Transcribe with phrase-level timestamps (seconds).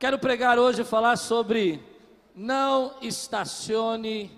[0.00, 1.78] Quero pregar hoje e falar sobre
[2.34, 4.30] não estacione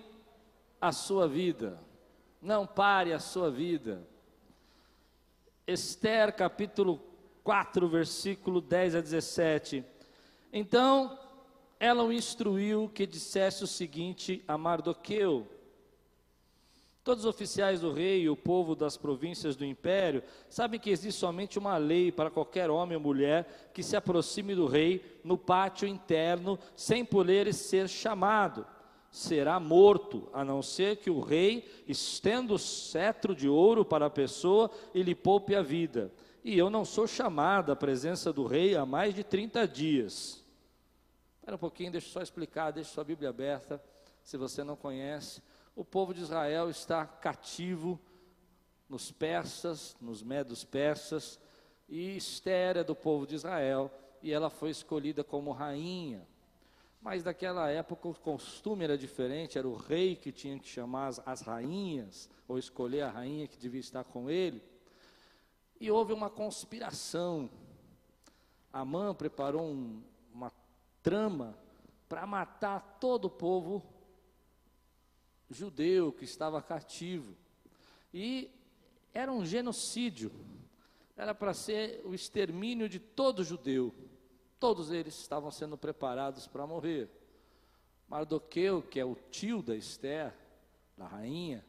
[0.80, 1.78] a sua vida,
[2.40, 4.04] não pare a sua vida.
[5.64, 7.00] Esther capítulo
[7.44, 9.84] 4, versículo 10 a 17.
[10.52, 11.16] Então
[11.78, 15.46] ela o instruiu que dissesse o seguinte a Mardoqueu:
[17.04, 21.18] Todos os oficiais do rei e o povo das províncias do império sabem que existe
[21.18, 25.88] somente uma lei para qualquer homem ou mulher que se aproxime do rei no pátio
[25.88, 28.64] interno sem por ele ser chamado.
[29.10, 34.10] Será morto, a não ser que o rei estenda o cetro de ouro para a
[34.10, 36.12] pessoa e lhe poupe a vida.
[36.44, 40.42] E eu não sou chamado à presença do rei há mais de 30 dias.
[41.40, 43.82] Espera um pouquinho, deixa eu só explicar, deixa sua Bíblia aberta,
[44.22, 45.42] se você não conhece
[45.74, 47.98] o povo de Israel está cativo
[48.88, 51.40] nos persas, nos medos persas,
[51.88, 53.90] e é do povo de Israel,
[54.22, 56.26] e ela foi escolhida como rainha.
[57.00, 61.22] Mas naquela época o costume era diferente, era o rei que tinha que chamar as,
[61.26, 64.62] as rainhas, ou escolher a rainha que devia estar com ele.
[65.80, 67.50] E houve uma conspiração.
[68.72, 70.52] Amã preparou um, uma
[71.02, 71.58] trama
[72.08, 73.91] para matar todo o povo
[75.52, 77.34] judeu que estava cativo.
[78.12, 78.50] E
[79.12, 80.32] era um genocídio,
[81.16, 83.94] era para ser o extermínio de todo judeu.
[84.58, 87.10] Todos eles estavam sendo preparados para morrer.
[88.08, 90.34] Mardoqueu, que é o tio da Esther,
[90.96, 91.64] da rainha,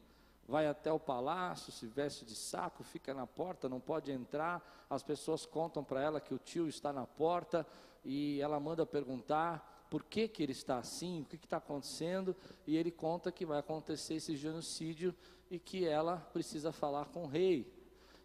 [0.47, 4.61] vai até o palácio, se veste de saco, fica na porta, não pode entrar.
[4.89, 7.65] As pessoas contam para ela que o tio está na porta
[8.03, 12.75] e ela manda perguntar por que, que ele está assim, o que está acontecendo, e
[12.75, 15.13] ele conta que vai acontecer esse genocídio
[15.51, 17.71] e que ela precisa falar com o rei.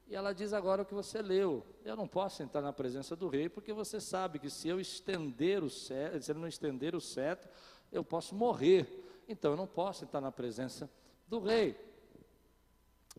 [0.06, 3.28] E ela diz agora o que você leu: eu não posso entrar na presença do
[3.28, 7.02] rei, porque você sabe que se eu estender o cetro, se ele não estender o
[7.02, 7.50] cetro,
[7.92, 8.88] eu posso morrer.
[9.28, 10.90] Então eu não posso entrar na presença
[11.26, 11.76] do rei.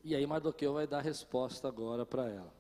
[0.04, 2.59] E aí Mardoqueu vai dar resposta agora para ela.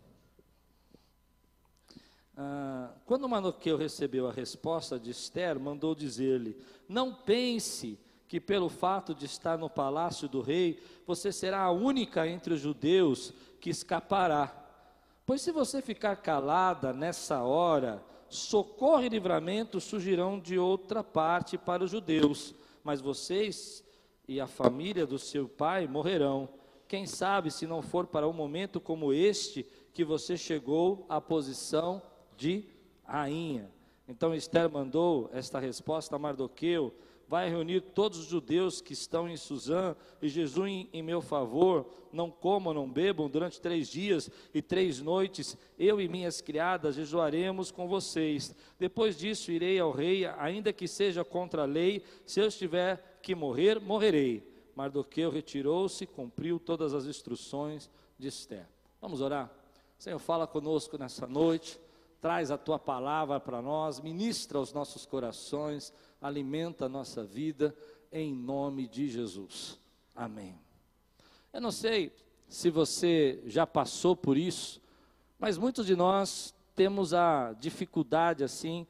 [2.42, 6.56] Ah, quando Manoqueu recebeu a resposta de Esther, mandou dizer-lhe:
[6.88, 12.26] Não pense que pelo fato de estar no palácio do rei, você será a única
[12.26, 14.56] entre os judeus que escapará.
[15.26, 21.84] Pois se você ficar calada nessa hora, socorro e livramento surgirão de outra parte para
[21.84, 22.56] os judeus,
[22.86, 23.84] mas vocês
[24.30, 26.48] e a família do seu pai morrerão.
[26.88, 32.02] Quem sabe se não for para um momento como este que você chegou à posição
[32.40, 32.64] de
[33.04, 33.70] rainha.
[34.08, 36.94] Então Esther mandou esta resposta a Mardoqueu:
[37.28, 42.32] vai reunir todos os judeus que estão em Suzã e jejuem em meu favor, não
[42.32, 47.88] comam, não bebam durante três dias e três noites, eu e minhas criadas jejuaremos com
[47.88, 48.56] vocês.
[48.80, 53.36] Depois disso irei ao rei, ainda que seja contra a lei, se eu estiver que
[53.36, 54.48] morrer, morrerei.
[54.76, 58.66] Mardoqueu retirou-se, cumpriu todas as instruções de Esther.
[59.02, 59.52] Vamos orar?
[59.98, 61.78] Senhor, fala conosco nessa noite
[62.22, 67.75] traz a tua palavra para nós, ministra os nossos corações, alimenta a nossa vida,
[68.12, 69.80] em nome de Jesus.
[70.16, 70.59] Amém.
[71.53, 72.13] Eu não sei
[72.47, 74.81] se você já passou por isso,
[75.38, 78.86] mas muitos de nós temos a dificuldade, assim,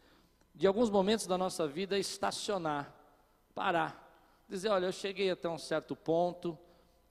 [0.56, 2.94] de alguns momentos da nossa vida estacionar,
[3.53, 4.09] parar,
[4.47, 6.57] dizer: olha, eu cheguei até um certo ponto,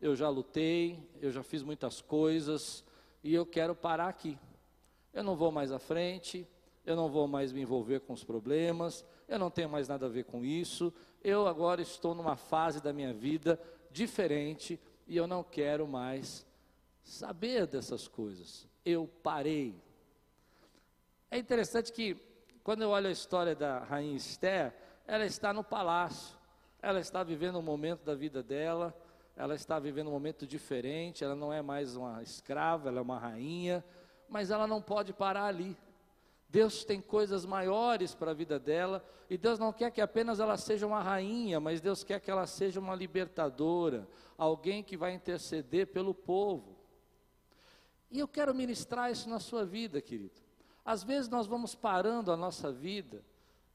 [0.00, 2.84] eu já lutei, eu já fiz muitas coisas
[3.22, 4.38] e eu quero parar aqui.
[5.12, 6.46] Eu não vou mais à frente,
[6.84, 10.08] eu não vou mais me envolver com os problemas, eu não tenho mais nada a
[10.08, 10.92] ver com isso.
[11.22, 13.60] Eu agora estou numa fase da minha vida
[13.90, 16.46] diferente e eu não quero mais
[17.02, 18.66] saber dessas coisas.
[18.84, 19.74] Eu parei.
[21.30, 22.16] É interessante que,
[22.62, 24.74] quando eu olho a história da rainha Esther,
[25.06, 26.38] ela está no palácio,
[26.80, 28.94] ela está vivendo um momento da vida dela,
[29.36, 33.18] ela está vivendo um momento diferente, ela não é mais uma escrava, ela é uma
[33.18, 33.84] rainha,
[34.28, 35.76] mas ela não pode parar ali.
[36.48, 40.56] Deus tem coisas maiores para a vida dela, e Deus não quer que apenas ela
[40.56, 45.88] seja uma rainha, mas Deus quer que ela seja uma libertadora, alguém que vai interceder
[45.88, 46.76] pelo povo.
[48.10, 50.40] E eu quero ministrar isso na sua vida, querido.
[50.84, 53.22] Às vezes nós vamos parando a nossa vida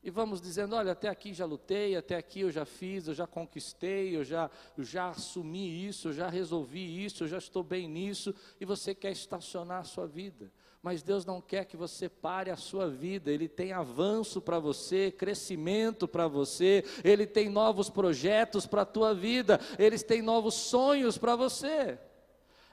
[0.03, 3.25] e vamos dizendo: olha, até aqui já lutei, até aqui eu já fiz, eu já
[3.25, 7.87] conquistei, eu já, eu já assumi isso, eu já resolvi isso, eu já estou bem
[7.87, 10.51] nisso, e você quer estacionar a sua vida.
[10.81, 15.09] Mas Deus não quer que você pare a sua vida, Ele tem avanço para você,
[15.09, 21.17] crescimento para você, Ele tem novos projetos para a tua vida, Ele tem novos sonhos
[21.17, 21.97] para você.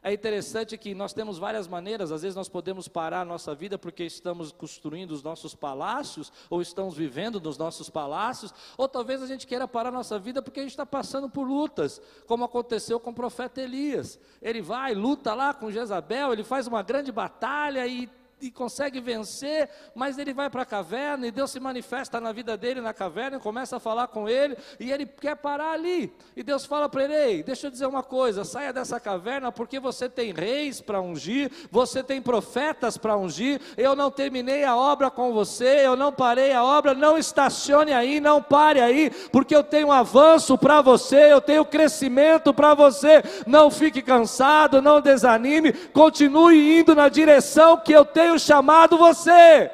[0.03, 3.79] É interessante que nós temos várias maneiras, às vezes nós podemos parar a nossa vida
[3.79, 9.27] porque estamos construindo os nossos palácios, ou estamos vivendo nos nossos palácios, ou talvez a
[9.27, 12.99] gente queira parar a nossa vida porque a gente está passando por lutas, como aconteceu
[12.99, 14.19] com o profeta Elias.
[14.41, 18.09] Ele vai, luta lá com Jezabel, ele faz uma grande batalha e
[18.41, 22.57] e consegue vencer, mas ele vai para a caverna e Deus se manifesta na vida
[22.57, 26.13] dele na caverna e começa a falar com ele e ele quer parar ali.
[26.35, 29.79] E Deus fala para ele: Ei, deixa eu dizer uma coisa, saia dessa caverna porque
[29.79, 33.61] você tem reis para ungir, você tem profetas para ungir.
[33.77, 38.21] Eu não terminei a obra com você, eu não parei a obra, não estacione aí,
[38.21, 43.23] não pare aí, porque eu tenho avanço para você, eu tenho crescimento para você.
[43.47, 49.71] Não fique cansado, não desanime, continue indo na direção que eu tenho tenho chamado você.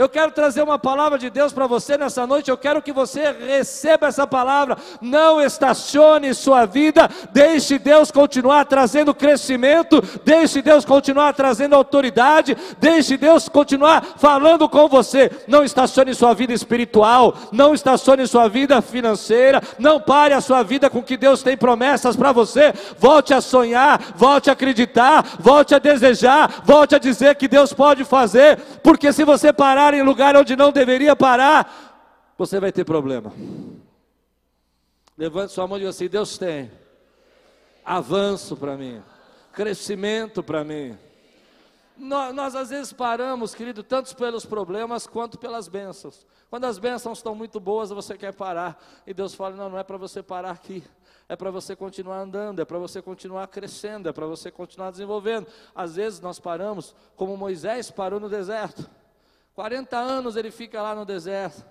[0.00, 2.50] Eu quero trazer uma palavra de Deus para você nessa noite.
[2.50, 4.78] Eu quero que você receba essa palavra.
[4.98, 7.06] Não estacione sua vida.
[7.34, 10.02] Deixe Deus continuar trazendo crescimento.
[10.24, 12.56] Deixe Deus continuar trazendo autoridade.
[12.78, 15.30] Deixe Deus continuar falando com você.
[15.46, 17.34] Não estacione sua vida espiritual.
[17.52, 19.60] Não estacione sua vida financeira.
[19.78, 22.72] Não pare a sua vida com que Deus tem promessas para você.
[22.98, 24.00] Volte a sonhar.
[24.16, 25.26] Volte a acreditar.
[25.38, 26.62] Volte a desejar.
[26.64, 28.56] Volte a dizer que Deus pode fazer.
[28.82, 33.32] Porque se você parar parar em lugar onde não deveria parar, você vai ter problema.
[35.18, 36.70] Levante sua mão e diga assim: Deus tem
[37.84, 39.02] avanço para mim,
[39.52, 40.96] crescimento para mim.
[41.96, 46.26] Nós, nós, às vezes paramos, querido, tanto pelos problemas quanto pelas bênçãos.
[46.48, 48.82] Quando as bênçãos estão muito boas, você quer parar.
[49.06, 50.82] E Deus fala: não, não é para você parar aqui.
[51.28, 55.46] É para você continuar andando, é para você continuar crescendo, é para você continuar desenvolvendo.
[55.74, 58.90] Às vezes nós paramos, como Moisés parou no deserto.
[59.60, 61.62] 40 anos ele fica lá no deserto.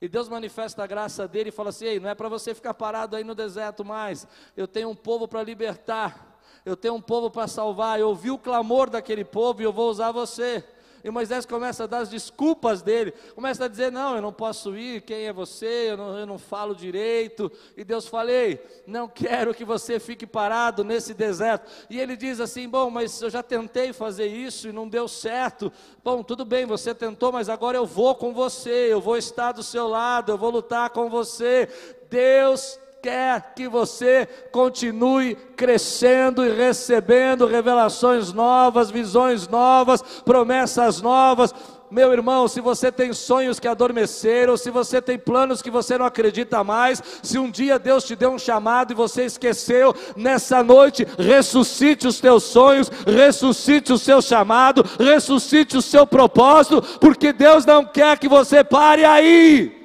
[0.00, 2.72] E Deus manifesta a graça dele e fala assim: Ei, não é para você ficar
[2.72, 4.26] parado aí no deserto mais.
[4.56, 6.40] Eu tenho um povo para libertar.
[6.64, 8.00] Eu tenho um povo para salvar.
[8.00, 10.64] Eu ouvi o clamor daquele povo e eu vou usar você.
[11.04, 14.76] E Moisés começa a dar as desculpas dele, começa a dizer: Não, eu não posso
[14.76, 15.90] ir, quem é você?
[15.90, 17.50] Eu não, eu não falo direito.
[17.76, 21.70] E Deus falei: Não quero que você fique parado nesse deserto.
[21.88, 25.72] E ele diz assim: Bom, mas eu já tentei fazer isso e não deu certo.
[26.02, 29.62] Bom, tudo bem, você tentou, mas agora eu vou com você, eu vou estar do
[29.62, 31.68] seu lado, eu vou lutar com você.
[32.08, 41.54] Deus quer que você continue crescendo e recebendo revelações novas, visões novas, promessas novas.
[41.88, 46.04] Meu irmão, se você tem sonhos que adormeceram, se você tem planos que você não
[46.04, 51.06] acredita mais, se um dia Deus te deu um chamado e você esqueceu, nessa noite
[51.16, 57.84] ressuscite os teus sonhos, ressuscite o seu chamado, ressuscite o seu propósito, porque Deus não
[57.84, 59.75] quer que você pare aí.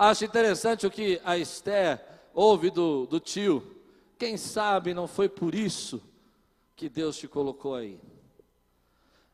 [0.00, 2.00] Acho interessante o que a Esther
[2.32, 3.76] ouve do, do tio.
[4.16, 6.00] Quem sabe não foi por isso
[6.76, 8.00] que Deus te colocou aí.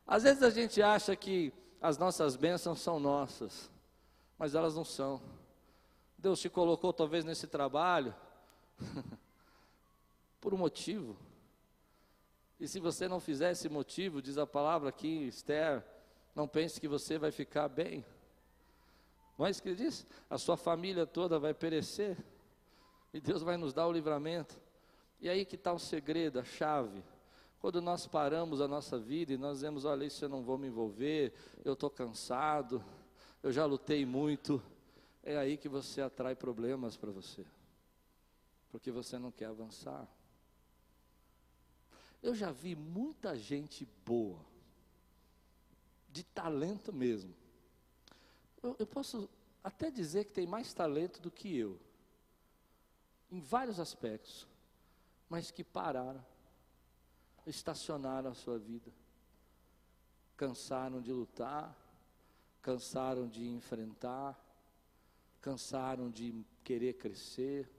[0.07, 3.69] Às vezes a gente acha que as nossas bênçãos são nossas,
[4.39, 5.21] mas elas não são.
[6.17, 8.15] Deus te colocou talvez nesse trabalho
[10.41, 11.15] por um motivo.
[12.59, 15.85] E se você não fizer esse motivo, diz a palavra aqui, Esther,
[16.33, 18.03] não pense que você vai ficar bem.
[19.37, 20.05] Não é isso que ele diz?
[20.29, 22.17] A sua família toda vai perecer.
[23.13, 24.59] E Deus vai nos dar o livramento.
[25.19, 27.03] E aí que está o segredo, a chave.
[27.59, 30.67] Quando nós paramos a nossa vida e nós dizemos, olha, isso eu não vou me
[30.67, 32.83] envolver, eu estou cansado,
[33.41, 34.61] eu já lutei muito,
[35.23, 37.43] é aí que você atrai problemas para você.
[38.69, 40.07] Porque você não quer avançar.
[42.21, 44.39] Eu já vi muita gente boa,
[46.09, 47.33] de talento mesmo,
[48.65, 49.29] eu, eu posso
[49.63, 51.79] até dizer que tem mais talento do que eu,
[53.31, 54.47] em vários aspectos,
[55.29, 56.23] mas que pararam,
[57.45, 58.91] estacionaram a sua vida,
[60.35, 61.75] cansaram de lutar,
[62.61, 64.39] cansaram de enfrentar,
[65.41, 67.69] cansaram de querer crescer,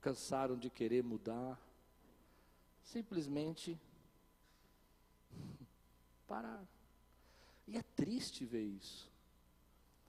[0.00, 1.60] cansaram de querer mudar,
[2.84, 3.76] simplesmente
[6.28, 6.68] pararam.
[7.66, 9.15] E é triste ver isso.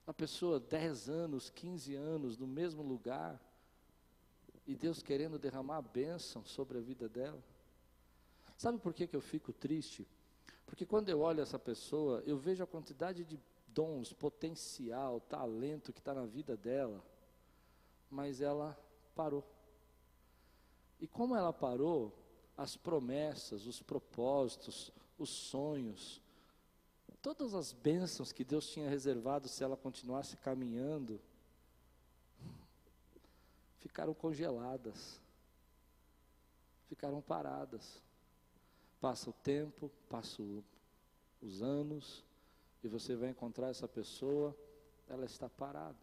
[0.07, 3.37] Uma pessoa 10 anos, 15 anos no mesmo lugar,
[4.65, 7.43] e Deus querendo derramar a bênção sobre a vida dela.
[8.57, 10.07] Sabe por que, que eu fico triste?
[10.65, 13.37] Porque quando eu olho essa pessoa, eu vejo a quantidade de
[13.67, 17.03] dons, potencial, talento que está na vida dela,
[18.09, 18.79] mas ela
[19.13, 19.45] parou.
[21.01, 22.17] E como ela parou,
[22.55, 26.21] as promessas, os propósitos, os sonhos,
[27.35, 31.19] todas as bênçãos que Deus tinha reservado se ela continuasse caminhando,
[33.79, 35.19] ficaram congeladas.
[36.87, 38.01] ficaram paradas.
[39.01, 40.41] Passa o tempo, passa
[41.41, 42.23] os anos,
[42.81, 44.55] e você vai encontrar essa pessoa,
[45.09, 45.99] ela está parada.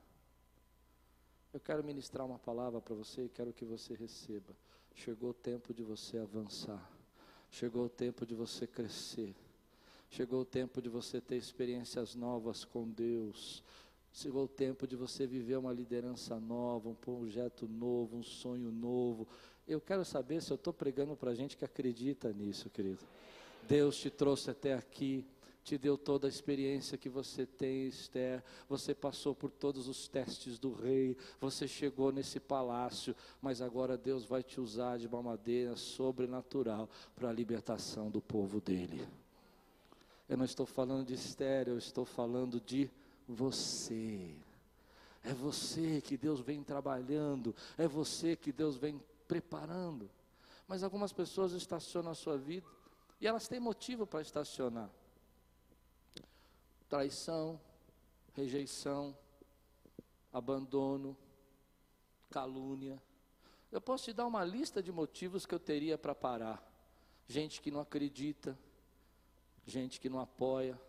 [1.55, 4.55] Eu quero ministrar uma palavra para você e quero que você receba.
[4.95, 6.87] Chegou o tempo de você avançar.
[7.51, 9.35] Chegou o tempo de você crescer.
[10.15, 13.65] Chegou o tempo de você ter experiências novas com Deus.
[14.13, 19.27] Chegou o tempo de você viver uma liderança nova, um projeto novo, um sonho novo.
[19.67, 23.01] Eu quero saber se eu estou pregando para gente que acredita nisso, querido.
[23.67, 25.27] Deus te trouxe até aqui,
[25.65, 28.41] te deu toda a experiência que você tem, Esther.
[28.69, 34.25] Você passou por todos os testes do rei, você chegou nesse palácio, mas agora Deus
[34.25, 39.05] vai te usar de uma maneira sobrenatural para a libertação do povo dele.
[40.29, 42.91] Eu não estou falando de Esther, eu estou falando de
[43.29, 44.35] você.
[45.23, 50.11] É você que Deus vem trabalhando, é você que Deus vem preparando.
[50.67, 52.67] Mas algumas pessoas estacionam a sua vida
[53.21, 54.91] e elas têm motivo para estacionar
[56.95, 57.61] traição,
[58.35, 59.17] rejeição,
[60.33, 61.17] abandono,
[62.31, 63.03] calúnia.
[63.73, 66.63] Eu posso te dar uma lista de motivos que eu teria para parar.
[67.27, 68.57] Gente que não acredita,
[69.67, 70.81] gente que não apoia.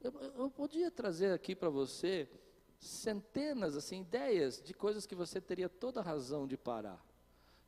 [0.00, 2.28] Eu, eu podia trazer aqui para você
[2.78, 7.04] centenas, assim, ideias de coisas que você teria toda razão de parar.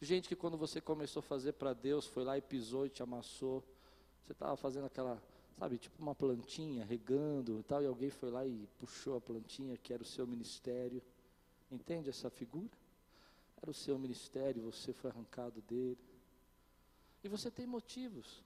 [0.00, 3.02] Gente que quando você começou a fazer para Deus, foi lá e pisou e te
[3.02, 3.62] amassou.
[4.25, 5.22] Você estava fazendo aquela
[5.62, 9.76] sabe, tipo uma plantinha, regando e tal, e alguém foi lá e puxou a plantinha,
[9.76, 11.00] que era o seu ministério.
[11.70, 12.76] Entende essa figura?
[13.61, 15.99] Era o seu ministério, você foi arrancado dele.
[17.22, 18.42] E você tem motivos.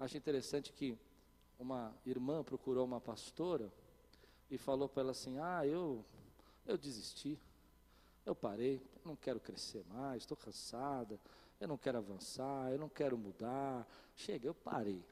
[0.00, 0.96] Acho interessante que
[1.58, 3.70] uma irmã procurou uma pastora
[4.50, 6.02] e falou para ela assim: Ah, eu,
[6.66, 7.38] eu desisti,
[8.24, 11.20] eu parei, não quero crescer mais, estou cansada,
[11.60, 13.86] eu não quero avançar, eu não quero mudar.
[14.16, 15.04] Chega, eu parei.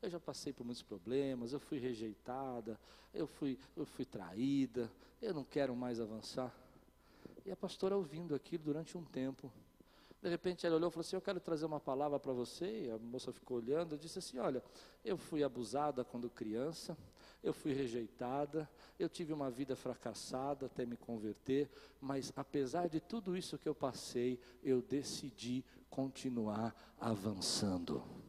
[0.00, 2.78] Eu já passei por muitos problemas, eu fui rejeitada,
[3.12, 4.88] eu fui, eu fui traída,
[5.20, 6.54] eu não quero mais avançar.
[7.44, 9.52] E a pastora ouvindo aquilo durante um tempo.
[10.22, 12.86] De repente ela olhou e falou assim: Eu quero trazer uma palavra para você.
[12.86, 14.62] E a moça ficou olhando e disse assim: Olha,
[15.04, 16.96] eu fui abusada quando criança,
[17.42, 23.36] eu fui rejeitada, eu tive uma vida fracassada até me converter, mas apesar de tudo
[23.36, 28.19] isso que eu passei, eu decidi continuar avançando.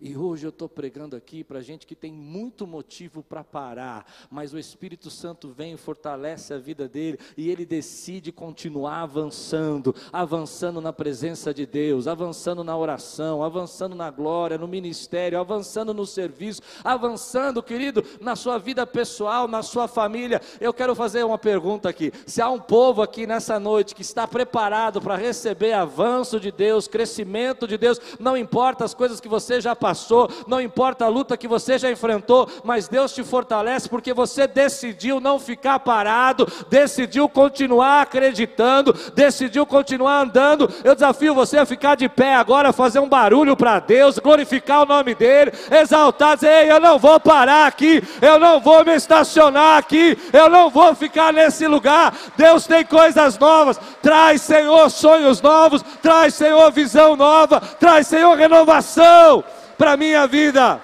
[0.00, 4.54] E hoje eu estou pregando aqui para gente que tem muito motivo para parar, mas
[4.54, 10.80] o Espírito Santo vem e fortalece a vida dele e ele decide continuar avançando, avançando
[10.80, 16.62] na presença de Deus, avançando na oração, avançando na glória, no ministério, avançando no serviço,
[16.84, 20.40] avançando, querido, na sua vida pessoal, na sua família.
[20.60, 24.28] Eu quero fazer uma pergunta aqui: se há um povo aqui nessa noite que está
[24.28, 29.60] preparado para receber avanço de Deus, crescimento de Deus, não importa as coisas que você
[29.60, 33.88] já passou, passou, não importa a luta que você já enfrentou, mas Deus te fortalece
[33.88, 40.70] porque você decidiu não ficar parado, decidiu continuar acreditando, decidiu continuar andando.
[40.84, 44.86] Eu desafio você a ficar de pé agora, fazer um barulho para Deus, glorificar o
[44.86, 49.78] nome dEle, exaltar, dizer: Ei, eu não vou parar aqui, eu não vou me estacionar
[49.78, 52.14] aqui, eu não vou ficar nesse lugar.
[52.36, 59.42] Deus tem coisas novas, traz, Senhor, sonhos novos, traz, Senhor, visão nova, traz, Senhor, renovação
[59.78, 60.82] para a minha vida.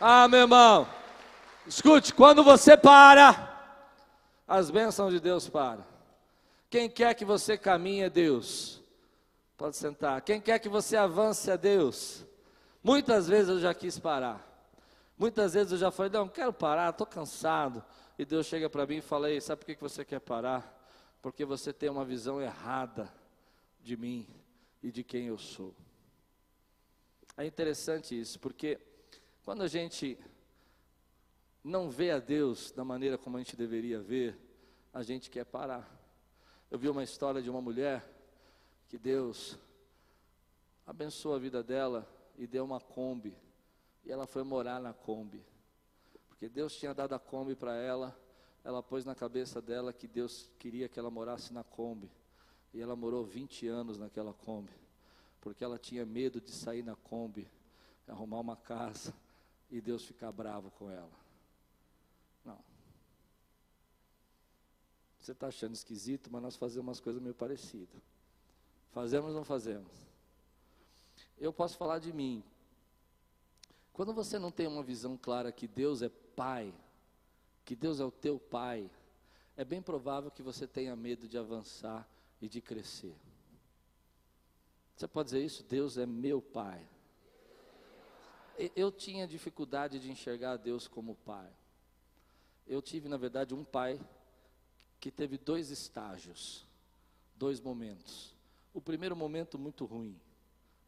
[0.00, 0.88] Ah, meu irmão,
[1.66, 3.48] escute, quando você para,
[4.48, 5.84] as bênçãos de Deus param.
[6.70, 8.80] Quem quer que você caminhe é Deus.
[9.58, 10.22] Pode sentar.
[10.22, 12.24] Quem quer que você avance é Deus.
[12.82, 14.46] Muitas vezes eu já quis parar.
[15.18, 17.84] Muitas vezes eu já falei, não, quero parar, estou cansado.
[18.18, 20.78] E Deus chega para mim e fala, Ei, sabe por que você quer parar?
[21.20, 23.12] Porque você tem uma visão errada
[23.82, 24.26] de mim
[24.82, 25.74] e de quem eu sou.
[27.40, 28.78] É interessante isso, porque
[29.42, 30.18] quando a gente
[31.64, 34.38] não vê a Deus da maneira como a gente deveria ver,
[34.92, 35.90] a gente quer parar.
[36.70, 38.06] Eu vi uma história de uma mulher
[38.90, 39.56] que Deus
[40.86, 42.06] abençoou a vida dela
[42.36, 43.34] e deu uma Kombi.
[44.04, 45.42] E ela foi morar na Kombi.
[46.28, 48.14] Porque Deus tinha dado a Kombi para ela,
[48.62, 52.10] ela pôs na cabeça dela que Deus queria que ela morasse na Kombi.
[52.74, 54.89] E ela morou 20 anos naquela Kombi
[55.40, 57.50] porque ela tinha medo de sair na Kombi,
[58.06, 59.14] arrumar uma casa
[59.70, 61.10] e Deus ficar bravo com ela.
[62.44, 62.58] Não.
[65.18, 68.00] Você está achando esquisito, mas nós fazemos umas coisas meio parecidas.
[68.92, 69.92] Fazemos ou não fazemos?
[71.38, 72.42] Eu posso falar de mim.
[73.92, 76.74] Quando você não tem uma visão clara que Deus é Pai,
[77.64, 78.90] que Deus é o teu Pai,
[79.56, 82.08] é bem provável que você tenha medo de avançar
[82.40, 83.14] e de crescer.
[85.00, 85.64] Você pode dizer isso?
[85.64, 86.86] Deus é meu pai.
[88.76, 91.50] Eu tinha dificuldade de enxergar Deus como pai.
[92.66, 93.98] Eu tive, na verdade, um pai
[95.00, 96.66] que teve dois estágios,
[97.34, 98.36] dois momentos.
[98.74, 100.20] O primeiro momento muito ruim,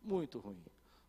[0.02, 0.62] muito ruim.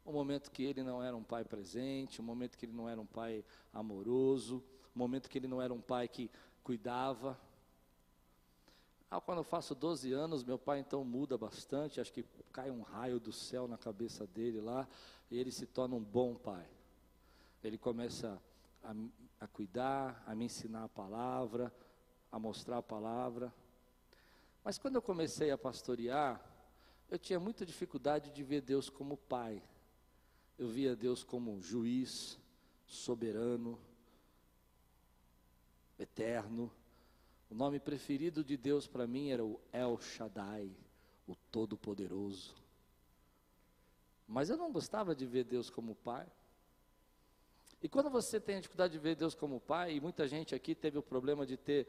[0.05, 3.01] O momento que ele não era um pai presente, o momento que ele não era
[3.01, 3.43] um pai
[3.73, 4.63] amoroso,
[4.95, 6.31] o momento que ele não era um pai que
[6.63, 7.37] cuidava.
[9.15, 12.81] Ah, quando eu faço 12 anos, meu pai então muda bastante, acho que cai um
[12.81, 14.87] raio do céu na cabeça dele lá,
[15.29, 16.67] e ele se torna um bom pai.
[17.63, 18.41] Ele começa
[18.83, 18.95] a,
[19.39, 21.71] a cuidar, a me ensinar a palavra,
[22.31, 23.53] a mostrar a palavra.
[24.63, 26.43] Mas quando eu comecei a pastorear,
[27.07, 29.61] eu tinha muita dificuldade de ver Deus como pai.
[30.57, 32.39] Eu via Deus como juiz,
[32.87, 33.79] soberano,
[35.99, 36.71] eterno.
[37.53, 40.71] O nome preferido de Deus para mim era o El Shaddai,
[41.27, 42.55] o Todo-Poderoso.
[44.27, 46.25] Mas eu não gostava de ver Deus como pai.
[47.79, 50.73] E quando você tem a dificuldade de ver Deus como pai, e muita gente aqui
[50.73, 51.87] teve o problema de ter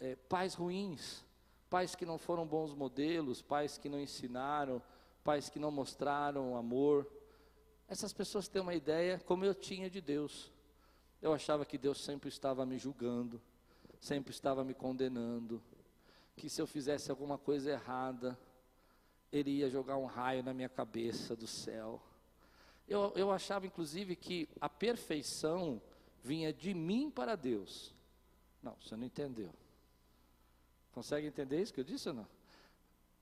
[0.00, 1.24] é, pais ruins,
[1.70, 4.82] pais que não foram bons modelos, pais que não ensinaram,
[5.22, 7.08] pais que não mostraram amor.
[7.86, 10.50] Essas pessoas têm uma ideia como eu tinha de Deus.
[11.22, 13.40] Eu achava que Deus sempre estava me julgando,
[14.04, 15.62] sempre estava me condenando,
[16.36, 18.38] que se eu fizesse alguma coisa errada,
[19.32, 22.02] Ele ia jogar um raio na minha cabeça do céu.
[22.86, 25.80] Eu, eu achava, inclusive, que a perfeição
[26.22, 27.94] vinha de mim para Deus.
[28.62, 29.50] Não, você não entendeu.
[30.92, 32.28] Consegue entender isso que eu disse ou não?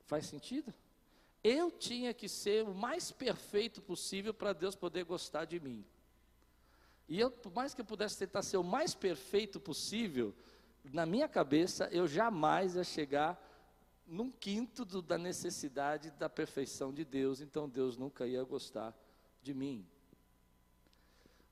[0.06, 0.74] Faz sentido?
[1.44, 5.84] Eu tinha que ser o mais perfeito possível para Deus poder gostar de mim.
[7.08, 10.34] E eu, por mais que eu pudesse tentar ser o mais perfeito possível,
[10.84, 13.40] na minha cabeça eu jamais ia chegar
[14.06, 18.94] num quinto do, da necessidade da perfeição de Deus, então Deus nunca ia gostar
[19.42, 19.86] de mim.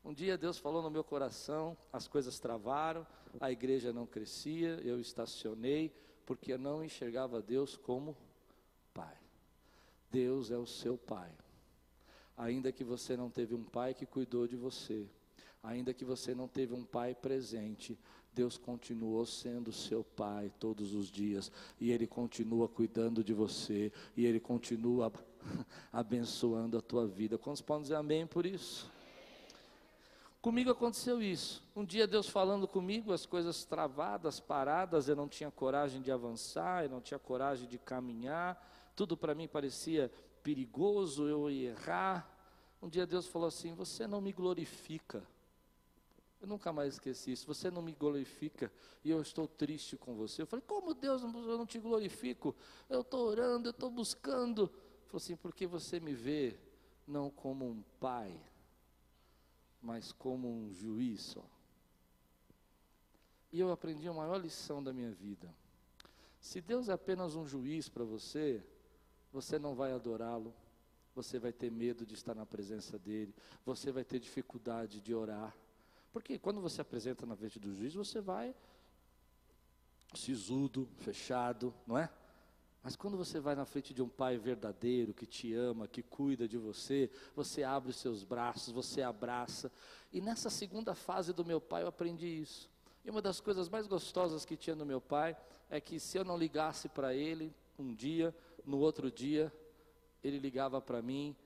[0.05, 3.07] Um dia Deus falou no meu coração, as coisas travaram,
[3.39, 8.17] a igreja não crescia, eu estacionei, porque eu não enxergava Deus como
[8.95, 9.17] pai.
[10.11, 11.31] Deus é o seu pai.
[12.37, 15.07] Ainda que você não teve um pai que cuidou de você,
[15.63, 17.99] ainda que você não teve um pai presente,
[18.33, 24.25] Deus continuou sendo seu pai todos os dias, e Ele continua cuidando de você, e
[24.25, 25.13] Ele continua
[25.93, 27.37] abençoando a tua vida.
[27.37, 28.91] Quantos podem dizer amém por isso?
[30.41, 31.63] Comigo aconteceu isso.
[31.77, 36.85] Um dia Deus falando comigo, as coisas travadas, paradas, eu não tinha coragem de avançar,
[36.85, 40.11] eu não tinha coragem de caminhar, tudo para mim parecia
[40.43, 42.27] perigoso, eu ia errar.
[42.81, 45.23] Um dia Deus falou assim: Você não me glorifica.
[46.41, 47.47] Eu nunca mais esqueci isso.
[47.47, 48.73] Você não me glorifica
[49.05, 50.43] e eu estou triste com você.
[50.43, 52.57] Eu falei: Como Deus, eu não te glorifico?
[52.89, 54.63] Eu estou orando, eu estou buscando.
[54.63, 56.59] Ele falou assim: Porque você me vê
[57.07, 58.41] não como um pai,
[59.83, 61.45] mas como um juiz só.
[63.53, 65.53] E eu aprendi a maior lição da minha vida.
[66.41, 68.65] Se Deus é apenas um juiz para você,
[69.33, 70.55] você não vai adorá-lo,
[71.15, 75.55] você vai ter medo de estar na presença dele, você vai ter dificuldade de orar.
[76.13, 78.55] Porque quando você apresenta na frente do juiz, você vai
[80.15, 82.11] sisudo, fechado, não é?
[82.83, 86.49] Mas quando você vai na frente de um pai verdadeiro, que te ama, que cuida
[86.49, 89.71] de você, você abre os seus braços, você abraça.
[90.13, 92.71] E nessa segunda fase do meu pai eu aprendi isso.
[93.05, 95.37] E uma das coisas mais gostosas que tinha no meu pai
[95.69, 99.53] é que se eu não ligasse para ele um dia, no outro dia,
[100.25, 101.37] ele ligava para mim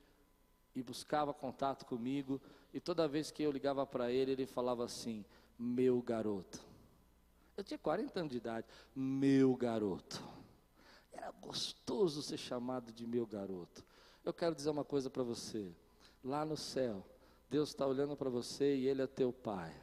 [0.73, 2.41] e buscava contato comigo.
[2.75, 5.23] E toda vez que eu ligava para ele, ele falava assim:
[5.57, 6.59] Meu garoto.
[7.55, 8.67] Eu tinha 40 anos de idade.
[8.93, 10.21] Meu garoto.
[11.09, 13.81] Era gostoso ser chamado de meu garoto.
[14.25, 15.71] Eu quero dizer uma coisa para você.
[16.21, 17.01] Lá no céu,
[17.49, 19.73] Deus está olhando para você e Ele é teu Pai.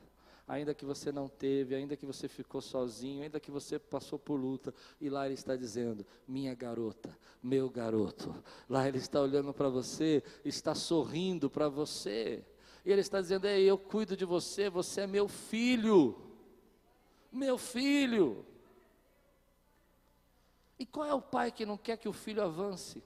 [0.47, 4.35] Ainda que você não teve, ainda que você ficou sozinho, ainda que você passou por
[4.35, 8.35] luta, e lá Ele está dizendo: Minha garota, meu garoto.
[8.69, 12.45] Lá Ele está olhando para você, está sorrindo para você.
[12.85, 16.17] E Ele está dizendo: Ei, eu cuido de você, você é meu filho.
[17.31, 18.45] Meu filho.
[20.79, 23.03] E qual é o pai que não quer que o filho avance?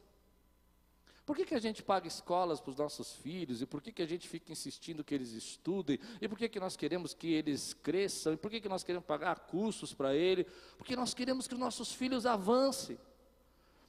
[1.27, 3.61] Por que, que a gente paga escolas para os nossos filhos?
[3.61, 5.99] E por que, que a gente fica insistindo que eles estudem?
[6.21, 8.33] E por que, que nós queremos que eles cresçam?
[8.33, 10.47] E por que, que nós queremos pagar cursos para eles?
[10.79, 12.97] Porque nós queremos que os nossos filhos avancem.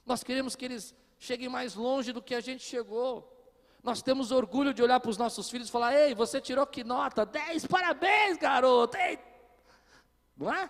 [0.04, 3.37] Nós queremos que eles cheguem mais longe do que a gente chegou.
[3.88, 6.84] Nós temos orgulho de olhar para os nossos filhos e falar: Ei, você tirou que
[6.84, 7.24] nota?
[7.24, 8.98] 10, parabéns, garoto!
[8.98, 9.18] Ei!
[10.36, 10.68] Não é?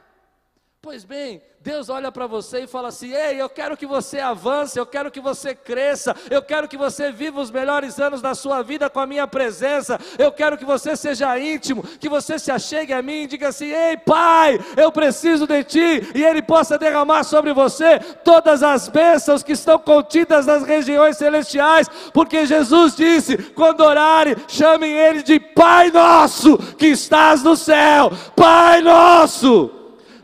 [0.80, 4.78] Pois bem, Deus olha para você e fala assim: Ei, eu quero que você avance,
[4.78, 8.62] eu quero que você cresça, eu quero que você viva os melhores anos da sua
[8.62, 12.92] vida com a minha presença, eu quero que você seja íntimo, que você se achegue
[12.92, 17.24] a mim e diga assim: Ei, Pai, eu preciso de Ti, e Ele possa derramar
[17.24, 23.80] sobre você todas as bênçãos que estão contidas nas regiões celestiais, porque Jesus disse: Quando
[23.80, 29.77] orarem, chamem Ele de Pai Nosso que estás no céu, Pai Nosso.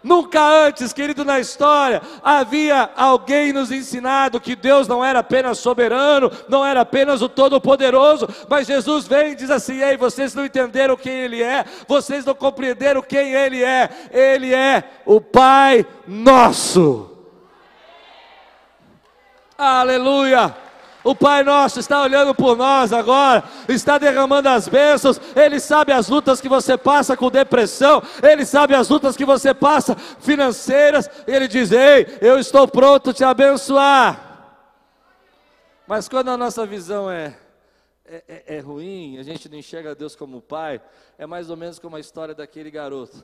[0.05, 6.31] Nunca antes, querido, na história, havia alguém nos ensinado que Deus não era apenas soberano,
[6.47, 10.95] não era apenas o Todo-Poderoso, mas Jesus vem e diz assim: Ei, vocês não entenderam
[10.95, 17.11] quem Ele é, vocês não compreenderam quem Ele é, Ele é o Pai Nosso.
[19.57, 20.64] Aleluia!
[21.05, 25.21] O Pai Nosso está olhando por nós agora, está derramando as bênçãos.
[25.37, 29.53] Ele sabe as lutas que você passa com depressão, Ele sabe as lutas que você
[29.53, 31.11] passa financeiras.
[31.27, 34.33] Ele diz: Ei, eu estou pronto te abençoar.
[35.87, 37.37] Mas quando a nossa visão é,
[38.07, 40.81] é, é, é ruim, a gente não enxerga Deus como Pai,
[41.19, 43.23] é mais ou menos como a história daquele garoto.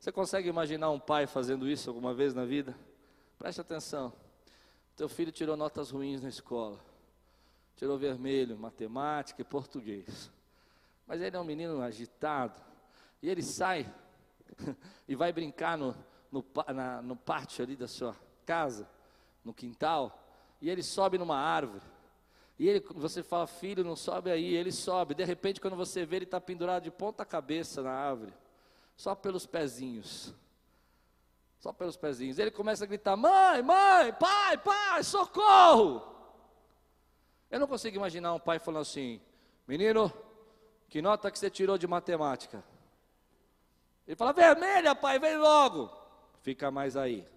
[0.00, 2.74] Você consegue imaginar um pai fazendo isso alguma vez na vida?
[3.38, 4.12] Preste atenção.
[4.96, 6.80] Teu filho tirou notas ruins na escola
[7.82, 10.30] tirou vermelho, matemática e português.
[11.04, 12.62] Mas ele é um menino agitado,
[13.20, 13.92] e ele sai
[15.08, 15.92] e vai brincar no,
[16.30, 18.14] no, na, no pátio ali da sua
[18.46, 18.88] casa,
[19.44, 20.24] no quintal,
[20.60, 21.82] e ele sobe numa árvore.
[22.56, 25.12] E ele, você fala, filho, não sobe aí, ele sobe.
[25.16, 28.32] De repente, quando você vê, ele está pendurado de ponta cabeça na árvore,
[28.96, 30.32] só pelos pezinhos.
[31.58, 32.38] Só pelos pezinhos.
[32.38, 36.11] Ele começa a gritar: mãe, mãe, pai, pai, socorro!
[37.52, 39.20] Eu não consigo imaginar um pai falando assim:
[39.68, 40.10] Menino,
[40.88, 42.64] que nota que você tirou de matemática?
[44.06, 45.90] Ele fala: Vermelha, pai, vem logo.
[46.40, 47.28] Fica mais aí.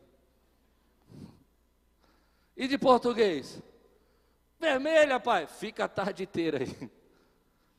[2.55, 3.61] E de português?
[4.57, 6.91] Vermelha, pai, fica a tarde inteira aí.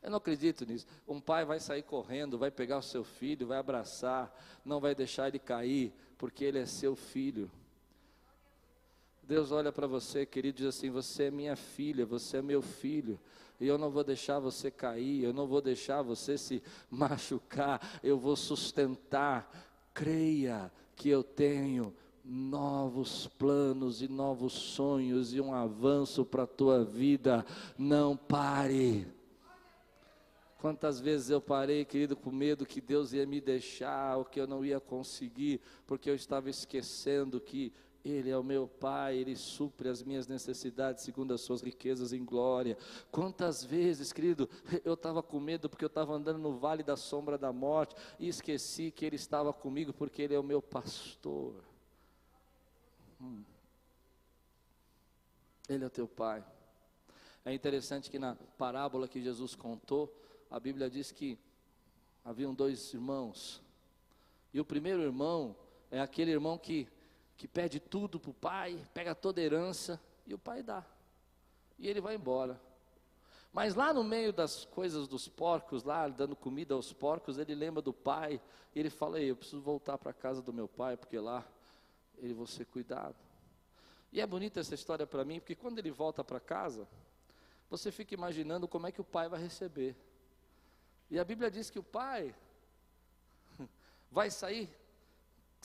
[0.02, 0.86] Eu não acredito nisso.
[1.08, 4.30] Um pai vai sair correndo, vai pegar o seu filho, vai abraçar,
[4.62, 7.50] não vai deixar ele cair, porque ele é seu filho.
[9.26, 12.62] Deus olha para você, querido, e diz assim: Você é minha filha, você é meu
[12.62, 13.18] filho,
[13.58, 18.16] e eu não vou deixar você cair, eu não vou deixar você se machucar, eu
[18.18, 19.50] vou sustentar.
[19.92, 21.92] Creia que eu tenho
[22.24, 27.44] novos planos e novos sonhos e um avanço para a tua vida.
[27.76, 29.06] Não pare.
[30.58, 34.46] Quantas vezes eu parei, querido, com medo que Deus ia me deixar, ou que eu
[34.46, 37.72] não ia conseguir, porque eu estava esquecendo que
[38.08, 42.24] ele é o meu Pai, Ele supre as minhas necessidades segundo as suas riquezas em
[42.24, 42.76] glória.
[43.10, 44.48] Quantas vezes, querido,
[44.84, 48.28] eu estava com medo porque eu estava andando no vale da sombra da morte e
[48.28, 51.54] esqueci que Ele estava comigo porque Ele é o meu pastor.
[53.20, 53.42] Hum.
[55.68, 56.44] Ele é o teu Pai.
[57.44, 60.14] É interessante que na parábola que Jesus contou,
[60.50, 61.38] a Bíblia diz que
[62.24, 63.62] haviam dois irmãos.
[64.52, 65.56] E o primeiro irmão
[65.90, 66.88] é aquele irmão que
[67.36, 70.84] que pede tudo para o pai, pega toda herança e o pai dá.
[71.78, 72.60] E ele vai embora.
[73.52, 77.80] Mas lá no meio das coisas dos porcos, lá dando comida aos porcos, ele lembra
[77.80, 78.40] do pai
[78.74, 81.46] e ele fala: Ei, eu preciso voltar para a casa do meu pai, porque lá
[82.18, 83.16] ele vou ser cuidado.
[84.12, 86.88] E é bonita essa história para mim, porque quando ele volta para casa,
[87.68, 89.96] você fica imaginando como é que o pai vai receber.
[91.10, 92.34] E a Bíblia diz que o pai
[94.10, 94.70] vai sair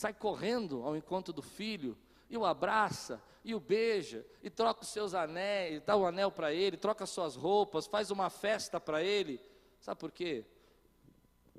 [0.01, 1.95] sai correndo ao encontro do filho
[2.27, 6.31] e o abraça e o beija e troca os seus anéis, dá o um anel
[6.31, 9.39] para ele, troca suas roupas, faz uma festa para ele.
[9.79, 10.43] Sabe por quê?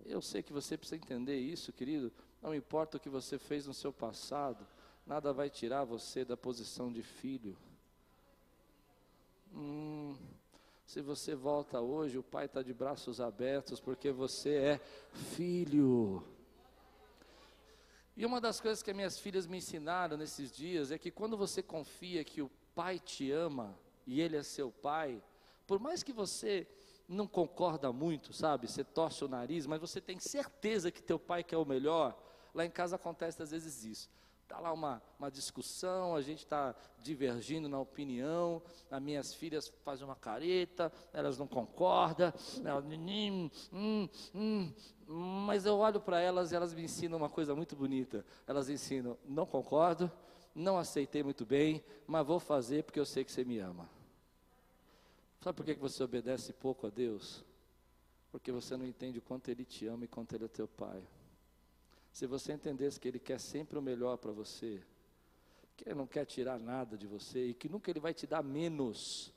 [0.05, 2.13] Eu sei que você precisa entender isso, querido.
[2.43, 4.67] Não importa o que você fez no seu passado,
[5.07, 7.57] nada vai tirar você da posição de filho.
[9.55, 10.17] Hum,
[10.85, 14.81] se você volta hoje, o pai está de braços abertos, porque você é
[15.13, 16.25] filho.
[18.17, 21.63] E uma das coisas que minhas filhas me ensinaram nesses dias é que quando você
[21.63, 25.23] confia que o pai te ama e ele é seu pai,
[25.67, 26.67] por mais que você
[27.09, 28.69] não concorda muito, sabe?
[28.69, 32.17] Você torce o nariz, mas você tem certeza que teu pai quer o melhor.
[32.55, 34.11] Lá em casa acontece às vezes isso.
[34.53, 38.61] Está lá uma, uma discussão, a gente está divergindo na opinião,
[38.91, 42.31] as minhas filhas fazem uma careta, elas não concordam,
[42.63, 44.73] elas, hum, hum, hum,
[45.47, 48.27] mas eu olho para elas e elas me ensinam uma coisa muito bonita.
[48.47, 50.13] Elas ensinam, não concordo,
[50.55, 53.89] não aceitei muito bem, mas vou fazer porque eu sei que você me ama.
[55.41, 57.43] Sabe por que você obedece pouco a Deus?
[58.31, 61.03] Porque você não entende o quanto Ele te ama e quanto Ele é teu Pai.
[62.13, 64.83] Se você entendesse que Ele quer sempre o melhor para você,
[65.77, 68.43] que Ele não quer tirar nada de você e que nunca Ele vai te dar
[68.43, 69.33] menos.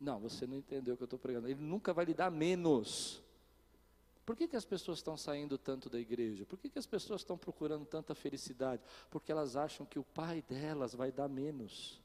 [0.00, 1.48] Não, você não entendeu o que eu estou pregando.
[1.48, 3.20] Ele nunca vai lhe dar menos.
[4.24, 6.46] Por que, que as pessoas estão saindo tanto da igreja?
[6.46, 8.82] Por que, que as pessoas estão procurando tanta felicidade?
[9.10, 12.00] Porque elas acham que o pai delas vai dar menos.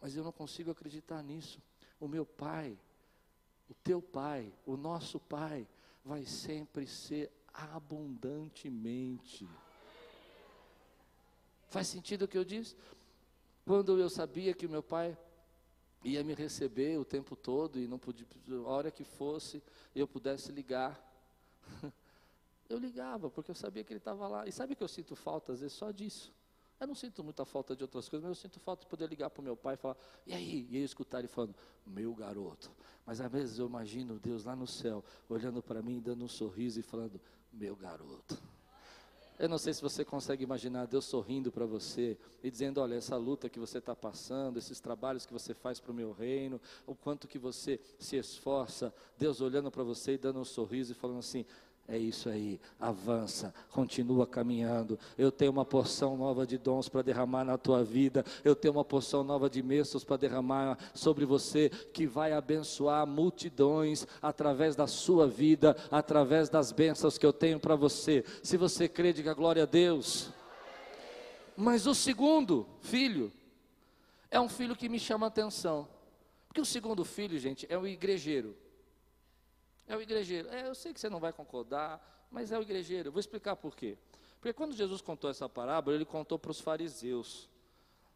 [0.00, 1.62] Mas eu não consigo acreditar nisso.
[1.98, 2.76] O meu pai,
[3.70, 5.66] o teu pai, o nosso pai,
[6.04, 9.48] vai sempre ser abundantemente.
[11.68, 12.76] Faz sentido o que eu disse?
[13.64, 15.18] Quando eu sabia que meu pai
[16.04, 18.26] ia me receber o tempo todo e não podia,
[18.64, 19.62] a hora que fosse,
[19.94, 21.02] eu pudesse ligar.
[22.68, 24.44] Eu ligava, porque eu sabia que ele estava lá.
[24.44, 26.34] E sabe que eu sinto falta, às vezes, só disso.
[26.80, 29.30] Eu não sinto muita falta de outras coisas, mas eu sinto falta de poder ligar
[29.30, 30.66] para o meu pai e falar, e aí?
[30.68, 31.54] E eu escutar ele falando,
[31.86, 32.70] meu garoto.
[33.06, 36.80] Mas às vezes eu imagino Deus lá no céu, olhando para mim, dando um sorriso
[36.80, 37.20] e falando,
[37.56, 38.36] meu garoto.
[39.38, 43.16] Eu não sei se você consegue imaginar Deus sorrindo para você e dizendo: olha, essa
[43.16, 46.94] luta que você está passando, esses trabalhos que você faz para o meu reino, o
[46.94, 51.18] quanto que você se esforça, Deus olhando para você e dando um sorriso e falando
[51.18, 51.44] assim:
[51.88, 54.98] é isso aí, avança, continua caminhando.
[55.16, 58.24] Eu tenho uma porção nova de dons para derramar na tua vida.
[58.44, 64.04] Eu tenho uma porção nova de bênçãos para derramar sobre você, que vai abençoar multidões
[64.20, 68.24] através da sua vida, através das bênçãos que eu tenho para você.
[68.42, 70.30] Se você crê, diga glória a Deus.
[71.56, 73.32] Mas o segundo filho
[74.28, 75.86] é um filho que me chama a atenção.
[76.48, 78.56] Porque o segundo filho, gente, é o igrejeiro.
[79.86, 80.48] É o igrejeiro.
[80.48, 83.08] É, eu sei que você não vai concordar, mas é o igrejeiro.
[83.08, 83.96] Eu vou explicar por quê.
[84.40, 87.48] Porque quando Jesus contou essa parábola, ele contou para os fariseus.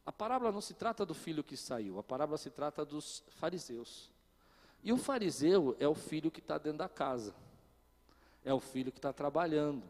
[0.05, 4.11] A parábola não se trata do filho que saiu, a parábola se trata dos fariseus.
[4.83, 7.35] E o fariseu é o filho que está dentro da casa,
[8.45, 9.89] é o filho que está trabalhando.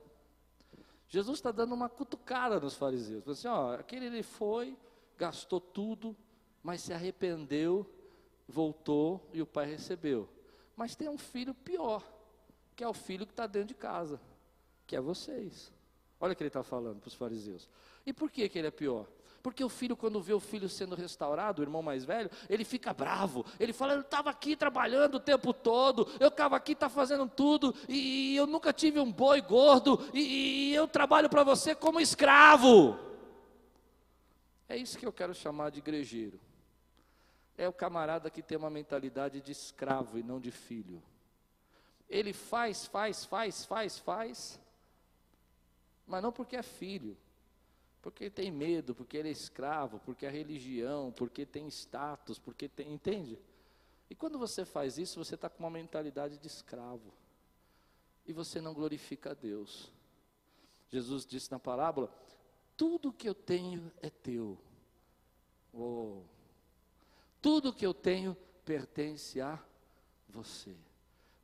[1.09, 3.27] Jesus está dando uma cutucada nos fariseus.
[3.29, 4.77] Assim, ó, aquele ele foi,
[5.17, 6.17] gastou tudo,
[6.63, 7.89] mas se arrependeu,
[8.49, 10.29] voltou e o pai recebeu.
[10.81, 12.03] Mas tem um filho pior,
[12.75, 14.19] que é o filho que está dentro de casa,
[14.87, 15.71] que é vocês.
[16.19, 17.69] Olha o que ele está falando para os fariseus.
[18.07, 19.07] E por que, que ele é pior?
[19.43, 22.95] Porque o filho, quando vê o filho sendo restaurado, o irmão mais velho, ele fica
[22.95, 23.45] bravo.
[23.59, 27.75] Ele fala: Eu estava aqui trabalhando o tempo todo, eu estava aqui, está fazendo tudo,
[27.87, 32.01] e, e, eu nunca tive um boi gordo, e, e eu trabalho para você como
[32.01, 32.99] escravo.
[34.67, 36.41] É isso que eu quero chamar de igrejeiro
[37.61, 41.03] é o camarada que tem uma mentalidade de escravo e não de filho.
[42.09, 44.61] Ele faz, faz, faz, faz, faz,
[46.07, 47.15] mas não porque é filho,
[48.01, 52.67] porque ele tem medo, porque ele é escravo, porque é religião, porque tem status, porque
[52.67, 53.39] tem, entende?
[54.09, 57.13] E quando você faz isso, você está com uma mentalidade de escravo.
[58.25, 59.93] E você não glorifica a Deus.
[60.89, 62.11] Jesus disse na parábola:
[62.75, 64.59] Tudo que eu tenho é teu.
[65.75, 66.23] Oh,
[67.41, 69.59] tudo que eu tenho pertence a
[70.29, 70.75] você.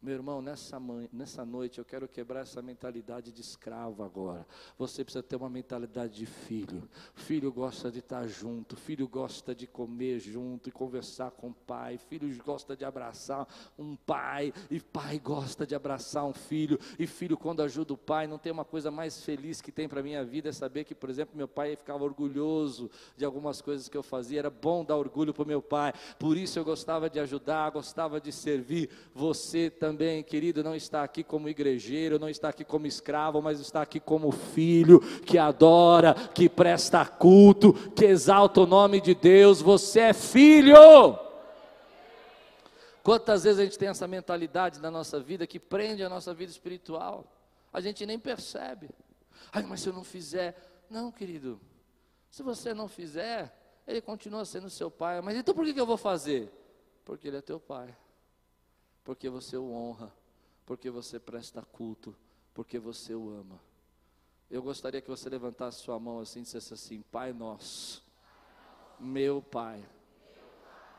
[0.07, 4.47] Meu irmão, nessa, manhã, nessa noite eu quero quebrar essa mentalidade de escravo agora.
[4.79, 6.89] Você precisa ter uma mentalidade de filho.
[7.13, 11.99] Filho gosta de estar junto, filho gosta de comer junto e conversar com o pai.
[11.99, 16.79] Filho gosta de abraçar um pai, e pai gosta de abraçar um filho.
[17.01, 19.99] E filho, quando ajuda o pai, não tem uma coisa mais feliz que tem para
[19.99, 23.89] a minha vida é saber que, por exemplo, meu pai ficava orgulhoso de algumas coisas
[23.89, 24.39] que eu fazia.
[24.39, 25.93] Era bom dar orgulho para o meu pai.
[26.17, 28.89] Por isso eu gostava de ajudar, gostava de servir.
[29.13, 33.61] Você também também, querido, não está aqui como igrejeiro, não está aqui como escravo, mas
[33.61, 39.63] está aqui como filho que adora, que presta culto, que exalta o nome de Deus.
[39.63, 41.19] Você é filho.
[43.03, 46.53] Quantas vezes a gente tem essa mentalidade na nossa vida que prende a nossa vida
[46.53, 47.25] espiritual?
[47.73, 48.91] A gente nem percebe.
[49.51, 50.85] Ai, mas se eu não fizer.
[50.91, 51.59] Não, querido.
[52.31, 53.51] Se você não fizer,
[53.89, 55.23] ele continua sendo seu pai.
[55.23, 56.53] Mas então por que eu vou fazer?
[57.03, 57.97] Porque ele é teu pai
[59.07, 60.13] porque você o honra,
[60.67, 62.13] porque você presta culto,
[62.53, 63.61] porque você o ama.
[64.51, 68.05] Eu gostaria que você levantasse sua mão assim e dissesse assim: Pai nosso,
[68.99, 69.89] meu Pai.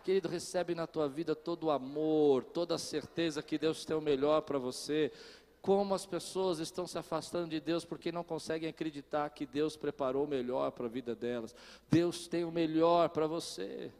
[0.05, 4.01] Querido, recebe na tua vida todo o amor, toda a certeza que Deus tem o
[4.01, 5.11] melhor para você.
[5.61, 10.23] Como as pessoas estão se afastando de Deus porque não conseguem acreditar que Deus preparou
[10.23, 11.53] o melhor para a vida delas.
[11.91, 13.91] Deus tem o melhor para você.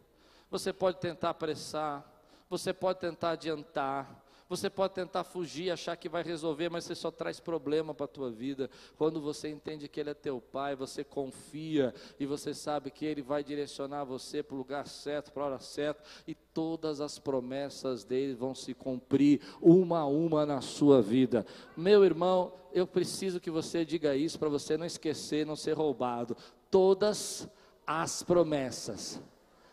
[0.49, 2.16] Você pode tentar apressar,
[2.49, 7.11] você pode tentar adiantar, Você pode tentar fugir, achar que vai resolver, mas você só
[7.11, 8.69] traz problema para a tua vida.
[8.97, 13.21] Quando você entende que Ele é teu Pai, você confia e você sabe que Ele
[13.21, 18.05] vai direcionar você para o lugar certo, para a hora certa, e todas as promessas
[18.05, 21.45] dele vão se cumprir, uma a uma na sua vida.
[21.75, 26.37] Meu irmão, eu preciso que você diga isso para você não esquecer, não ser roubado.
[26.71, 27.49] Todas
[27.85, 29.21] as promessas.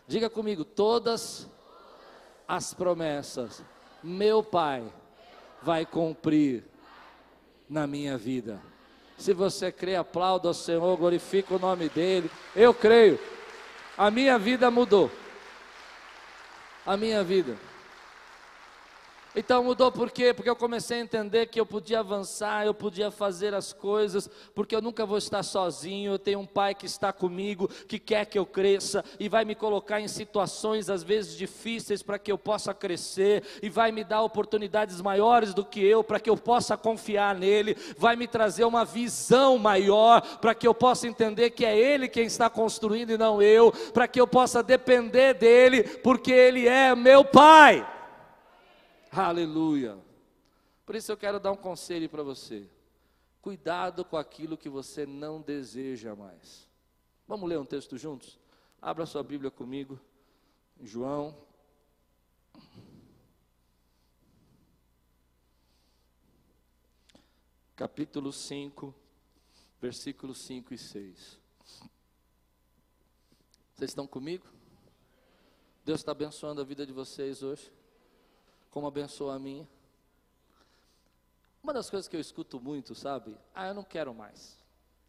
[0.07, 1.49] Diga comigo, todas
[2.47, 3.63] as promessas
[4.05, 4.85] meu Pai
[5.63, 6.63] vai cumprir
[7.69, 8.61] na minha vida.
[9.17, 12.31] Se você crê, aplauda ao Senhor, glorifica o nome dEle.
[12.55, 13.19] Eu creio.
[13.97, 15.11] A minha vida mudou.
[16.85, 17.57] A minha vida.
[19.37, 20.33] Então mudou por quê?
[20.33, 24.77] Porque eu comecei a entender que eu podia avançar, eu podia fazer as coisas, porque
[24.77, 26.13] eu nunca vou estar sozinho.
[26.13, 29.55] Eu tenho um pai que está comigo, que quer que eu cresça e vai me
[29.55, 34.23] colocar em situações às vezes difíceis para que eu possa crescer e vai me dar
[34.23, 38.85] oportunidades maiores do que eu para que eu possa confiar nele, vai me trazer uma
[38.85, 43.43] visão maior para que eu possa entender que é ele quem está construindo e não
[43.43, 47.94] eu, para que eu possa depender dele, porque ele é meu pai.
[49.17, 49.97] Aleluia.
[50.85, 52.69] Por isso eu quero dar um conselho para você.
[53.41, 56.69] Cuidado com aquilo que você não deseja mais.
[57.27, 58.41] Vamos ler um texto juntos?
[58.83, 60.01] Abra sua Bíblia comigo.
[60.83, 61.37] João.
[67.77, 68.93] Capítulo 5,
[69.81, 71.41] versículos 5 e 6.
[73.75, 74.47] Vocês estão comigo?
[75.85, 77.71] Deus está abençoando a vida de vocês hoje
[78.75, 79.69] como abençoa a minha.
[81.63, 83.39] Uma das coisas que eu escuto muito, sabe?
[83.55, 84.59] Ah, eu não quero mais.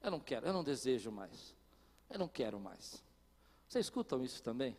[0.04, 1.56] Eu não quero, eu não desejo mais.
[2.08, 3.04] Eu não quero mais.
[3.68, 4.78] Vocês escutam isso também?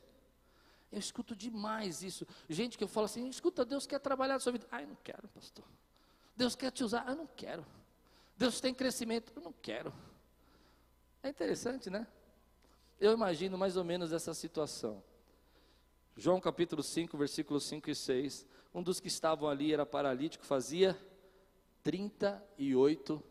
[0.93, 2.25] Eu escuto demais isso.
[2.49, 4.69] Gente que eu falo assim: escuta, Deus quer trabalhar na sua vida.
[4.71, 5.65] Ah, eu não quero, pastor.
[6.37, 7.03] Deus quer te usar.
[7.09, 7.67] Ah, eu não quero.
[8.37, 9.33] Deus tem crescimento.
[9.35, 9.93] Eu não quero.
[11.25, 12.07] É interessante, né?
[13.01, 15.03] Eu imagino mais ou menos essa situação.
[16.17, 18.47] João capítulo 5, versículos 5 e 6.
[18.77, 20.95] Um dos que estavam ali era paralítico, fazia
[21.83, 23.25] 38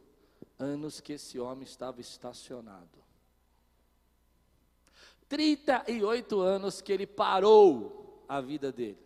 [0.57, 2.97] anos que esse homem estava estacionado.
[5.29, 8.97] 38 anos que ele parou a vida dele,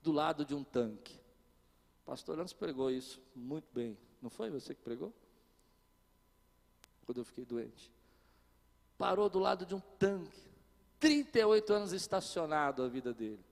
[0.00, 1.18] do lado de um tanque.
[2.04, 3.98] pastor Lance pregou isso muito bem.
[4.22, 5.12] Não foi você que pregou?
[7.04, 7.92] Quando eu fiquei doente.
[8.96, 10.38] Parou do lado de um tanque.
[11.00, 13.44] 38 anos estacionado a vida dele.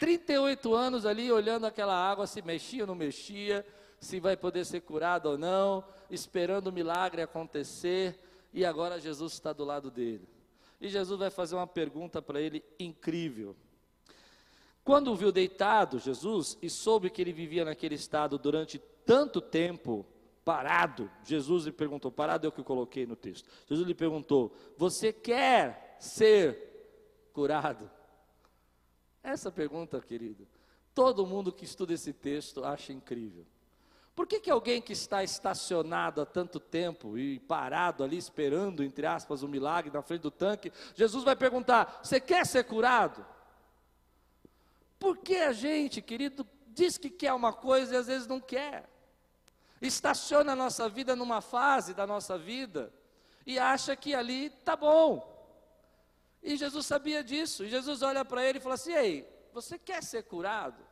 [0.00, 3.64] 38 anos ali olhando aquela água, se mexia ou não mexia,
[4.00, 8.18] se vai poder ser curado ou não, esperando o milagre acontecer,
[8.50, 10.26] e agora Jesus está do lado dele.
[10.80, 13.54] E Jesus vai fazer uma pergunta para ele incrível.
[14.82, 20.06] Quando o viu deitado, Jesus, e soube que ele vivia naquele estado durante tanto tempo,
[20.42, 23.46] parado, Jesus lhe perguntou: parado é o que eu coloquei no texto.
[23.68, 27.99] Jesus lhe perguntou: Você quer ser curado?
[29.22, 30.46] Essa pergunta, querido,
[30.94, 33.46] todo mundo que estuda esse texto acha incrível.
[34.14, 39.06] Por que, que alguém que está estacionado há tanto tempo e parado ali esperando, entre
[39.06, 43.24] aspas, o um milagre na frente do tanque, Jesus vai perguntar: Você quer ser curado?
[44.98, 48.88] Porque a gente, querido, diz que quer uma coisa e às vezes não quer.
[49.80, 52.92] Estaciona a nossa vida numa fase da nossa vida
[53.46, 55.39] e acha que ali tá bom.
[56.42, 57.64] E Jesus sabia disso.
[57.64, 60.82] E Jesus olha para ele e fala assim: Ei, você quer ser curado?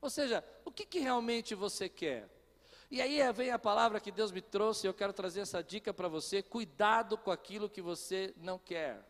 [0.00, 2.28] Ou seja, o que, que realmente você quer?
[2.90, 5.94] E aí vem a palavra que Deus me trouxe, e eu quero trazer essa dica
[5.94, 9.06] para você: cuidado com aquilo que você não quer.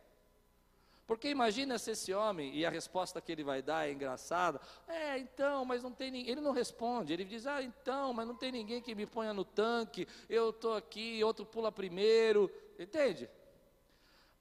[1.11, 5.17] Porque imagina se esse homem, e a resposta que ele vai dar é engraçada, é,
[5.17, 8.49] então, mas não tem ninguém, ele não responde, ele diz, ah, então, mas não tem
[8.49, 12.49] ninguém que me ponha no tanque, eu estou aqui, outro pula primeiro,
[12.79, 13.29] entende?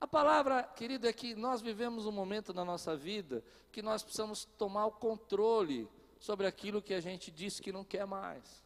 [0.01, 4.47] A palavra, querido, é que nós vivemos um momento na nossa vida que nós precisamos
[4.57, 5.87] tomar o controle
[6.19, 8.65] sobre aquilo que a gente diz que não quer mais.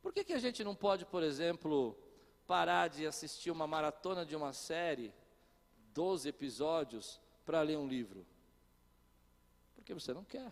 [0.00, 1.98] Por que, que a gente não pode, por exemplo,
[2.46, 5.12] parar de assistir uma maratona de uma série,
[5.92, 8.24] 12 episódios, para ler um livro?
[9.74, 10.50] Porque você não quer.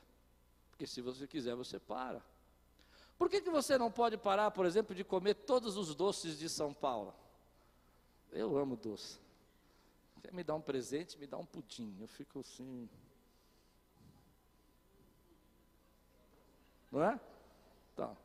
[0.71, 2.23] Porque se você quiser, você para.
[3.17, 6.49] Por que, que você não pode parar, por exemplo, de comer todos os doces de
[6.51, 7.15] São Paulo?
[8.31, 9.24] Eu amo doce.
[10.25, 11.99] Quer me dar um presente, me dá um pudim.
[12.01, 12.89] Eu fico assim.
[16.91, 17.21] Não é?
[17.95, 18.17] Tá.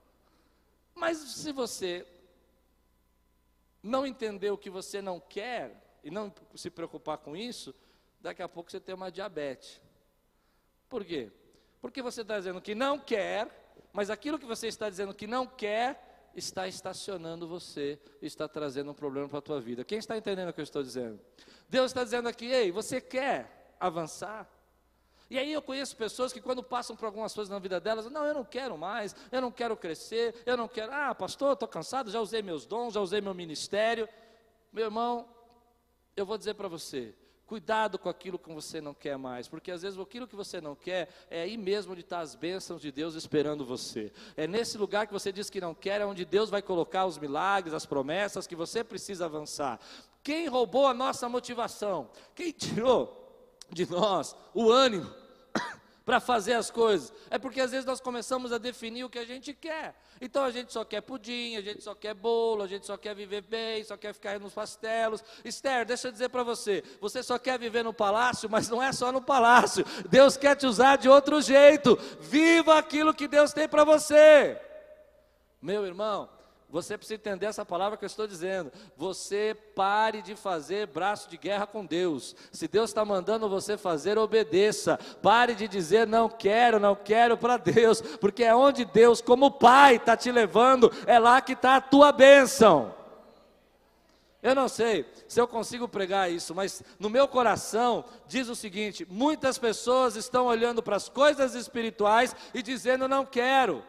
[0.95, 2.07] Mas se você
[3.83, 7.75] não entender o que você não quer e não se preocupar com isso,
[8.21, 9.81] daqui a pouco você tem uma diabetes.
[10.87, 11.29] Por quê?
[11.81, 15.45] Porque você está dizendo que não quer, Mas aquilo que você está dizendo que não
[15.45, 19.83] quer, está estacionando você, está trazendo um problema para a tua vida.
[19.83, 21.19] Quem está entendendo o que eu estou dizendo?
[21.67, 24.49] Deus está dizendo aqui, ei, você quer avançar?
[25.29, 28.25] E aí eu conheço pessoas que quando passam por algumas coisas na vida delas, não,
[28.25, 32.09] eu não quero mais, eu não quero crescer, eu não quero, ah, pastor, estou cansado,
[32.09, 34.09] já usei meus dons, já usei meu ministério.
[34.73, 35.29] Meu irmão,
[36.15, 37.13] eu vou dizer para você,
[37.49, 40.75] Cuidado com aquilo que você não quer mais, porque às vezes aquilo que você não
[40.75, 44.13] quer é aí mesmo onde estão tá as bênçãos de Deus esperando você.
[44.37, 47.17] É nesse lugar que você diz que não quer, é onde Deus vai colocar os
[47.17, 49.79] milagres, as promessas que você precisa avançar.
[50.21, 52.11] Quem roubou a nossa motivação?
[52.35, 55.11] Quem tirou de nós o ânimo?
[56.09, 57.13] Para fazer as coisas.
[57.29, 59.93] É porque às vezes nós começamos a definir o que a gente quer.
[60.19, 63.13] Então a gente só quer pudim, a gente só quer bolo, a gente só quer
[63.13, 65.23] viver bem, só quer ficar nos pastelos.
[65.45, 68.91] Esther, deixa eu dizer para você, você só quer viver no palácio, mas não é
[68.91, 69.85] só no palácio.
[70.09, 71.95] Deus quer te usar de outro jeito.
[72.19, 74.59] Viva aquilo que Deus tem para você.
[75.61, 76.27] Meu irmão,
[76.69, 78.71] você precisa entender essa palavra que eu estou dizendo.
[78.95, 82.35] Você pare de fazer braço de guerra com Deus.
[82.51, 84.99] Se Deus está mandando você fazer, obedeça.
[85.21, 89.95] Pare de dizer não quero, não quero para Deus, porque é onde Deus, como Pai,
[89.95, 92.93] está te levando, é lá que está a tua bênção.
[94.41, 99.07] Eu não sei se eu consigo pregar isso, mas no meu coração diz o seguinte:
[99.09, 103.83] muitas pessoas estão olhando para as coisas espirituais e dizendo não quero.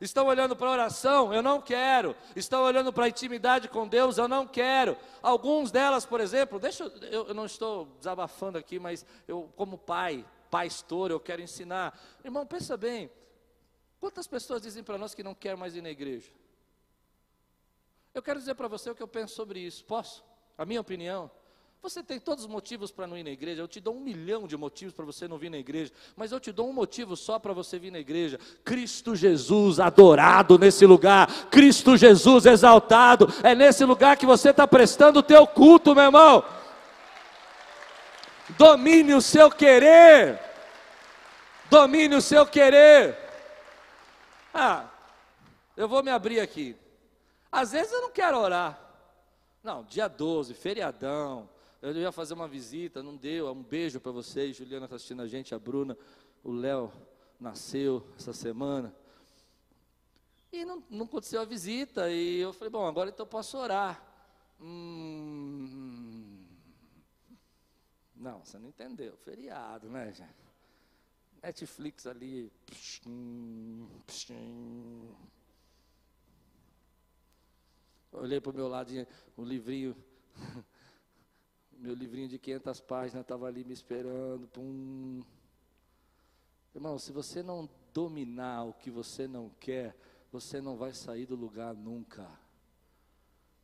[0.00, 1.32] Estão olhando para a oração?
[1.32, 2.14] Eu não quero.
[2.34, 4.18] Estão olhando para a intimidade com Deus?
[4.18, 4.96] Eu não quero.
[5.22, 10.24] Alguns delas, por exemplo, deixa eu, eu não estou desabafando aqui, mas eu, como pai,
[10.50, 11.98] pastor, eu quero ensinar.
[12.24, 13.10] Irmão, pensa bem.
[13.98, 16.30] Quantas pessoas dizem para nós que não quer mais ir na igreja?
[18.12, 19.84] Eu quero dizer para você o que eu penso sobre isso.
[19.84, 20.24] Posso?
[20.56, 21.30] A minha opinião?
[21.82, 23.62] Você tem todos os motivos para não ir na igreja.
[23.62, 25.92] Eu te dou um milhão de motivos para você não vir na igreja.
[26.16, 30.58] Mas eu te dou um motivo só para você vir na igreja: Cristo Jesus adorado
[30.58, 31.28] nesse lugar.
[31.48, 33.32] Cristo Jesus exaltado.
[33.42, 36.44] É nesse lugar que você está prestando o teu culto, meu irmão.
[38.58, 40.40] Domine o seu querer.
[41.70, 43.16] Domine o seu querer.
[44.52, 44.86] Ah,
[45.76, 46.76] eu vou me abrir aqui.
[47.50, 48.78] Às vezes eu não quero orar.
[49.62, 51.48] Não, dia 12, feriadão.
[51.86, 53.48] Eu ia fazer uma visita, não deu.
[53.52, 54.56] Um beijo para vocês.
[54.56, 55.96] Juliana está assistindo a gente, a Bruna.
[56.42, 56.92] O Léo
[57.38, 58.92] nasceu essa semana.
[60.52, 62.10] E não, não, aconteceu a visita.
[62.10, 64.02] E eu falei, bom, agora então posso orar.
[64.60, 66.44] Hum,
[68.16, 69.16] não, você não entendeu.
[69.18, 70.34] Feriado, né, gente?
[71.40, 72.50] Netflix ali.
[72.66, 75.14] Pshim, pshim.
[78.10, 78.90] Olhei para o meu lado,
[79.36, 79.96] o livrinho
[81.78, 84.46] meu livrinho de 500 páginas estava ali me esperando.
[84.48, 85.22] Pum.
[86.74, 89.96] Irmão, se você não dominar o que você não quer,
[90.30, 92.28] você não vai sair do lugar nunca.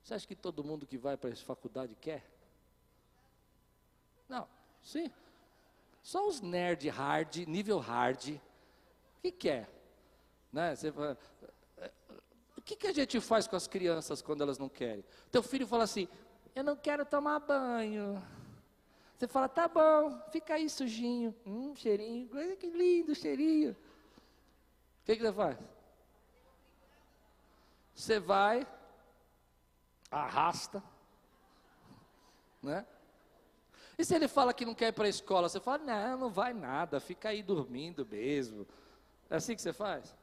[0.02, 2.24] Você acha que todo mundo que vai para a faculdade quer?
[4.28, 4.48] Não,
[4.82, 5.10] sim.
[6.02, 8.40] Só os nerd hard, nível hard,
[9.22, 9.68] que quer?
[10.52, 10.74] Né?
[10.74, 10.90] Você,
[12.56, 15.04] o que, que a gente faz com as crianças quando elas não querem?
[15.30, 16.08] Teu filho fala assim:
[16.55, 18.22] eu não quero tomar banho.
[19.16, 21.34] Você fala, tá bom, fica aí sujinho.
[21.46, 22.28] Hum, cheirinho,
[22.59, 23.72] que lindo cheirinho.
[23.72, 25.59] O que, que você faz?
[27.94, 28.66] Você vai,
[30.11, 30.82] arrasta,
[32.62, 32.86] né?
[33.98, 36.30] E se ele fala que não quer ir para a escola, você fala, não, não
[36.30, 38.66] vai nada, fica aí dormindo mesmo.
[39.30, 40.16] É assim que você faz?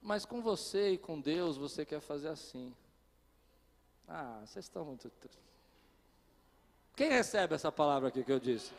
[0.00, 2.74] Mas com você e com Deus, você quer fazer assim.
[4.08, 5.10] Ah, vocês estão muito.
[6.96, 8.72] Quem recebe essa palavra aqui que eu disse?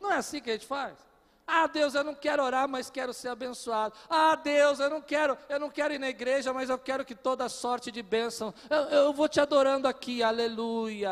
[0.00, 0.98] Não é assim que a gente faz?
[1.46, 3.94] Ah, Deus, eu não quero orar, mas quero ser abençoado.
[4.08, 7.14] Ah, Deus, eu não quero, eu não quero ir na igreja, mas eu quero que
[7.14, 8.54] toda sorte de bênção.
[8.70, 11.10] Eu, eu vou te adorando aqui, aleluia.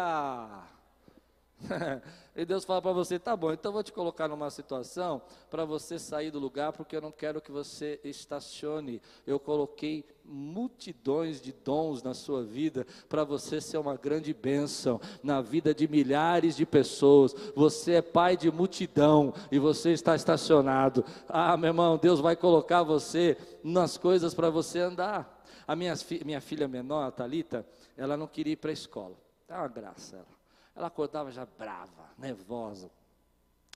[2.37, 5.65] E Deus fala para você: tá bom, então eu vou te colocar numa situação para
[5.65, 9.03] você sair do lugar, porque eu não quero que você estacione.
[9.27, 15.43] Eu coloquei multidões de dons na sua vida para você ser uma grande bênção na
[15.43, 17.35] vida de milhares de pessoas.
[17.55, 21.05] Você é pai de multidão e você está estacionado.
[21.29, 25.45] Ah, meu irmão, Deus vai colocar você nas coisas para você andar.
[25.67, 25.95] A minha,
[26.25, 29.17] minha filha menor, a Thalita, ela não queria ir para a escola.
[29.49, 30.40] É uma graça ela.
[30.81, 32.91] Ela acordava já brava, nervosa.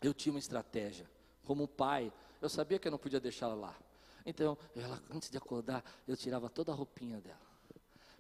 [0.02, 1.07] Eu tinha uma estratégia.
[1.44, 3.76] Como pai, eu sabia que eu não podia deixá-la lá.
[4.24, 7.36] Então, ela, antes de acordar, eu tirava toda a roupinha dela.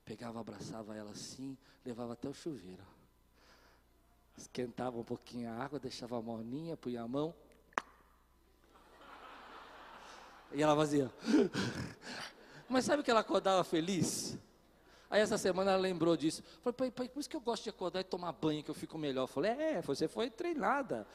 [0.04, 2.84] Pegava, abraçava ela assim, levava até o chuveiro.
[4.36, 7.34] Esquentava um pouquinho a água, deixava morninha, punha a mão.
[10.52, 11.10] E ela fazia.
[12.68, 14.36] Mas sabe que ela acordava feliz?
[15.14, 16.42] Aí essa semana ela lembrou disso.
[16.60, 18.74] Falei, pai, pai, por isso que eu gosto de acordar e tomar banho, que eu
[18.74, 19.22] fico melhor.
[19.22, 21.06] Eu falei, é, você foi treinada.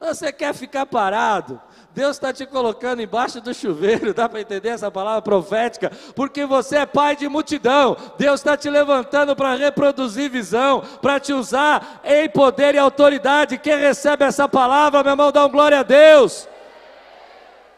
[0.00, 1.60] Você quer ficar parado?
[1.90, 5.92] Deus está te colocando embaixo do chuveiro, dá para entender essa palavra profética?
[6.16, 7.94] Porque você é pai de multidão.
[8.16, 13.58] Deus está te levantando para reproduzir visão, para te usar em poder e autoridade.
[13.58, 16.48] Quem recebe essa palavra, meu irmão, dá um glória a Deus.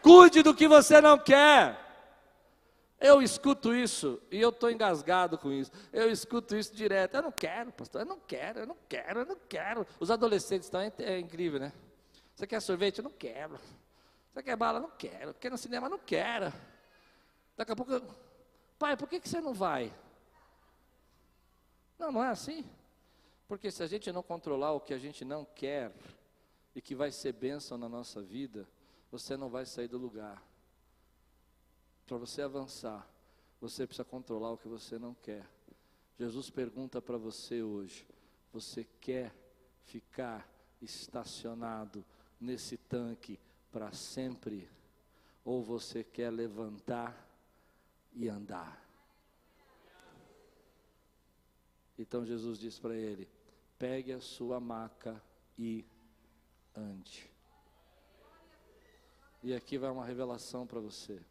[0.01, 1.83] Cuide do que você não quer.
[2.99, 5.71] Eu escuto isso e eu estou engasgado com isso.
[5.91, 7.15] Eu escuto isso direto.
[7.15, 9.85] Eu não quero, pastor, eu não quero, eu não quero, eu não quero.
[9.99, 11.73] Os adolescentes também é incrível, né?
[12.35, 12.99] Você quer sorvete?
[12.99, 13.59] Eu não quero.
[14.33, 14.79] Você quer bala?
[14.79, 15.33] Não quero.
[15.33, 15.89] Quer no cinema?
[15.89, 16.51] Não quero.
[17.57, 18.03] Daqui a pouco, eu...
[18.77, 19.93] pai, por que, que você não vai?
[21.97, 22.65] Não, não é assim.
[23.47, 25.91] Porque se a gente não controlar o que a gente não quer
[26.73, 28.67] e que vai ser bênção na nossa vida,
[29.11, 30.41] você não vai sair do lugar.
[32.05, 33.09] Para você avançar,
[33.59, 35.45] você precisa controlar o que você não quer.
[36.19, 38.07] Jesus pergunta para você hoje:
[38.53, 39.35] você quer
[39.85, 40.47] ficar
[40.81, 42.05] estacionado
[42.39, 43.39] nesse tanque
[43.71, 44.69] para sempre?
[45.43, 47.27] Ou você quer levantar
[48.13, 48.83] e andar?
[51.97, 53.27] Então Jesus disse para ele:
[53.79, 55.21] pegue a sua maca
[55.57, 55.85] e
[56.75, 57.31] ande.
[59.41, 61.21] E aqui vai uma revelação para você.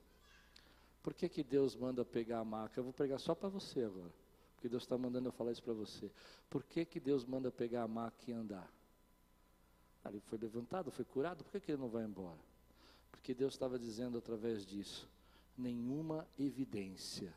[1.05, 2.81] Por que, que Deus manda pegar a maca?
[2.81, 4.13] Eu vou pregar só para você agora.
[4.55, 6.11] Porque Deus está mandando eu falar isso para você.
[6.49, 8.73] Por que, que Deus manda pegar a maca e andar?
[10.07, 12.39] ele foi levantado, foi curado, por que, que ele não vai embora?
[13.11, 15.09] Porque Deus estava dizendo através disso:
[15.57, 17.35] nenhuma evidência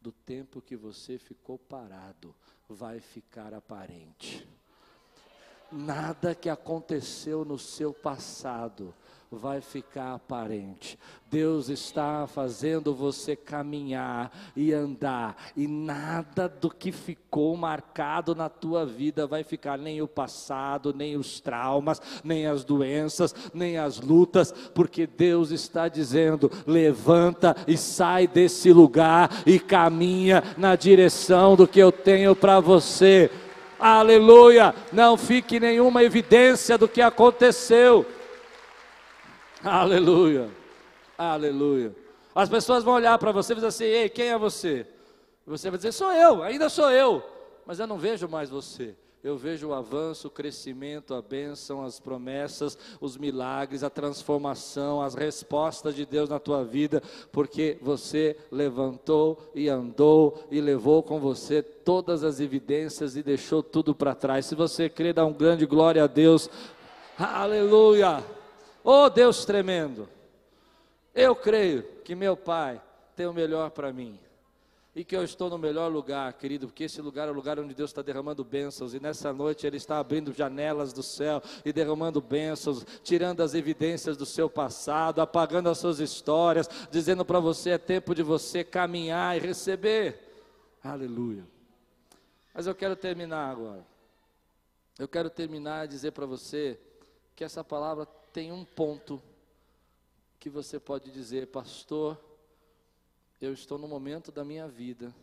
[0.00, 2.34] do tempo que você ficou parado
[2.68, 4.46] vai ficar aparente.
[5.70, 8.94] Nada que aconteceu no seu passado
[9.30, 10.98] vai ficar aparente.
[11.28, 18.86] Deus está fazendo você caminhar e andar, e nada do que ficou marcado na tua
[18.86, 24.52] vida vai ficar, nem o passado, nem os traumas, nem as doenças, nem as lutas,
[24.74, 31.80] porque Deus está dizendo: levanta e sai desse lugar e caminha na direção do que
[31.80, 33.30] eu tenho para você.
[33.78, 34.74] Aleluia!
[34.92, 38.06] Não fique nenhuma evidência do que aconteceu.
[39.62, 40.48] Aleluia.
[41.18, 41.94] Aleluia.
[42.34, 44.86] As pessoas vão olhar para você e dizer assim: Ei, quem é você?
[45.46, 47.22] Você vai dizer: Sou eu, ainda sou eu.
[47.64, 48.94] Mas eu não vejo mais você.
[49.26, 55.16] Eu vejo o avanço, o crescimento, a bênção, as promessas, os milagres, a transformação, as
[55.16, 57.02] respostas de Deus na tua vida,
[57.32, 63.96] porque você levantou e andou e levou com você todas as evidências e deixou tudo
[63.96, 64.46] para trás.
[64.46, 66.48] Se você crê, dá um grande glória a Deus.
[67.18, 68.22] Aleluia.
[68.84, 70.08] Oh Deus tremendo,
[71.12, 72.80] eu creio que meu Pai
[73.16, 74.20] tem o melhor para mim.
[74.96, 77.74] E que eu estou no melhor lugar, querido, porque esse lugar é o lugar onde
[77.74, 82.18] Deus está derramando bênçãos, e nessa noite Ele está abrindo janelas do céu e derramando
[82.18, 87.78] bênçãos, tirando as evidências do seu passado, apagando as suas histórias, dizendo para você: é
[87.78, 90.18] tempo de você caminhar e receber.
[90.82, 91.46] Aleluia.
[92.54, 93.86] Mas eu quero terminar agora.
[94.98, 96.80] Eu quero terminar e dizer para você
[97.34, 99.22] que essa palavra tem um ponto
[100.40, 102.18] que você pode dizer, pastor,
[103.40, 105.14] eu estou no momento da minha vida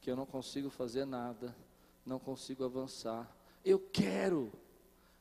[0.00, 1.54] que eu não consigo fazer nada,
[2.04, 3.34] não consigo avançar.
[3.64, 4.52] Eu quero,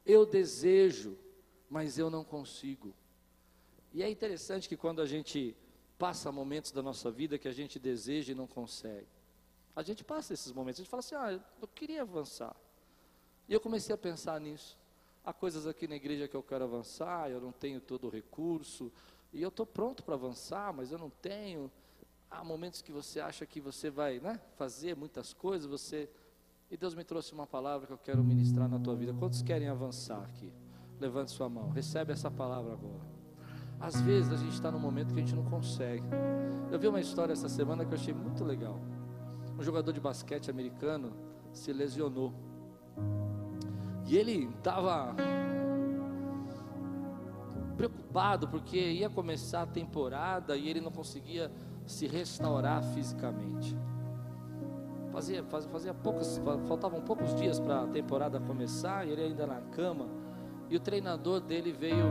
[0.06, 1.18] eu desejo,
[1.70, 2.94] mas eu não consigo.
[3.94, 5.56] E é interessante que quando a gente
[5.98, 9.08] passa momentos da nossa vida que a gente deseja e não consegue,
[9.76, 12.56] a gente passa esses momentos, a gente fala assim: ah, eu queria avançar.
[13.48, 14.78] E eu comecei a pensar nisso.
[15.24, 18.92] Há coisas aqui na igreja que eu quero avançar, eu não tenho todo o recurso,
[19.34, 21.72] e eu estou pronto para avançar, mas eu não tenho.
[22.30, 26.10] Há momentos que você acha que você vai né, fazer muitas coisas, você.
[26.70, 29.14] E Deus me trouxe uma palavra que eu quero ministrar na tua vida.
[29.14, 30.52] Quantos querem avançar aqui?
[31.00, 33.18] Levante sua mão, recebe essa palavra agora.
[33.80, 36.04] Às vezes a gente está num momento que a gente não consegue.
[36.72, 38.80] Eu vi uma história essa semana que eu achei muito legal.
[39.58, 41.14] Um jogador de basquete americano
[41.54, 42.34] se lesionou.
[44.06, 45.16] E ele estava
[47.78, 51.52] preocupado porque ia começar a temporada e ele não conseguia
[51.88, 53.78] se restaurar fisicamente.
[55.12, 59.62] Fazia, fazia, fazia poucos, faltavam poucos dias para a temporada começar e ele ainda na
[59.72, 60.06] cama.
[60.70, 62.06] E o treinador dele veio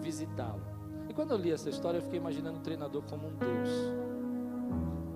[0.00, 0.62] visitá-lo.
[1.08, 3.68] E quando eu li essa história, eu fiquei imaginando o treinador como um Deus.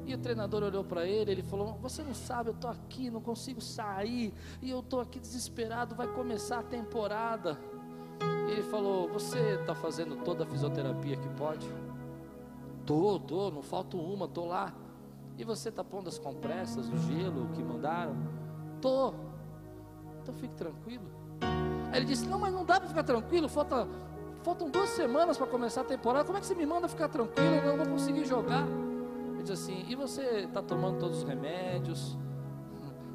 [0.05, 3.21] E o treinador olhou para ele, ele falou: Você não sabe, eu estou aqui, não
[3.21, 7.57] consigo sair, e eu estou aqui desesperado, vai começar a temporada.
[8.49, 11.67] E Ele falou: Você está fazendo toda a fisioterapia que pode?
[12.93, 14.71] Tô, tô, não falta uma, tô lá.
[15.39, 18.15] E você está pondo as compressas, o gelo que mandaram?
[18.83, 19.15] Tô.
[20.21, 21.07] Então fique tranquilo.
[21.91, 23.89] Aí ele disse: Não, mas não dá para ficar tranquilo, falta,
[24.43, 26.27] faltam duas semanas para começar a temporada.
[26.27, 27.55] Como é que você me manda ficar tranquilo?
[27.65, 28.67] Eu não vou conseguir jogar.
[28.67, 32.19] Ele disse assim: E você está tomando todos os remédios?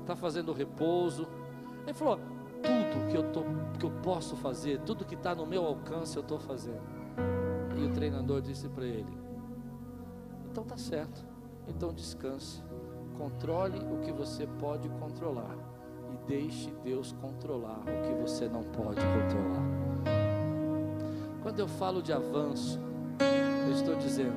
[0.01, 1.27] Está fazendo repouso?
[1.83, 2.17] Ele falou:
[2.63, 3.43] Tudo que eu, tô,
[3.77, 6.81] que eu posso fazer, tudo que está no meu alcance, eu estou fazendo.
[7.77, 9.26] E o treinador disse para ele:
[10.57, 11.23] Então tá certo.
[11.67, 12.63] Então descanse.
[13.15, 15.55] Controle o que você pode controlar
[16.11, 19.61] e deixe Deus controlar o que você não pode controlar.
[21.43, 22.79] Quando eu falo de avanço,
[23.67, 24.35] eu estou dizendo: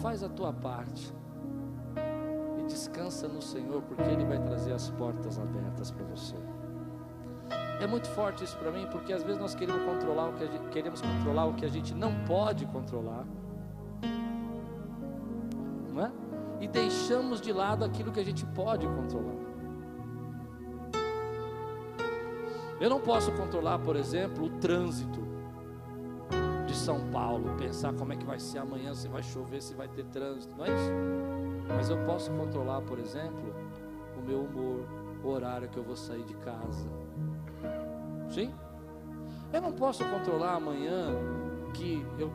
[0.00, 1.12] faz a tua parte
[2.60, 6.36] e descansa no Senhor, porque Ele vai trazer as portas abertas para você.
[7.80, 10.68] É muito forte isso para mim, porque às vezes nós queremos controlar o que gente,
[10.68, 13.26] queremos controlar o que a gente não pode controlar,
[16.60, 19.50] E deixamos de lado aquilo que a gente pode controlar.
[22.80, 25.20] Eu não posso controlar, por exemplo, o trânsito
[26.66, 29.88] de São Paulo, pensar como é que vai ser amanhã, se vai chover, se vai
[29.88, 30.90] ter trânsito, não é isso?
[31.68, 33.54] Mas eu posso controlar, por exemplo,
[34.16, 34.86] o meu humor,
[35.22, 36.88] o horário que eu vou sair de casa.
[38.30, 38.54] Sim?
[39.52, 41.12] Eu não posso controlar amanhã
[41.74, 42.32] que eu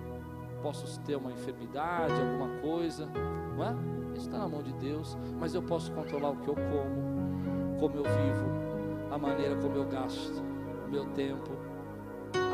[0.62, 3.08] posso ter uma enfermidade, alguma coisa,
[3.56, 4.05] não é?
[4.16, 8.04] Está na mão de Deus, mas eu posso controlar o que eu como, como eu
[8.04, 10.42] vivo, a maneira como eu gasto
[10.86, 11.52] o meu tempo.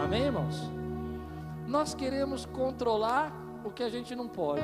[0.03, 0.69] Amém, irmãos?
[1.67, 3.31] Nós queremos controlar
[3.63, 4.61] o que a gente não pode.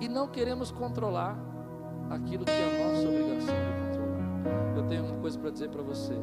[0.00, 1.38] E não queremos controlar
[2.10, 4.76] aquilo que é a nossa obrigação de controlar.
[4.76, 6.14] Eu tenho uma coisa para dizer para você.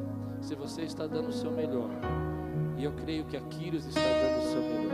[0.41, 1.89] Se você está dando o seu melhor,
[2.77, 4.92] e eu creio que a Quírios está dando o seu melhor,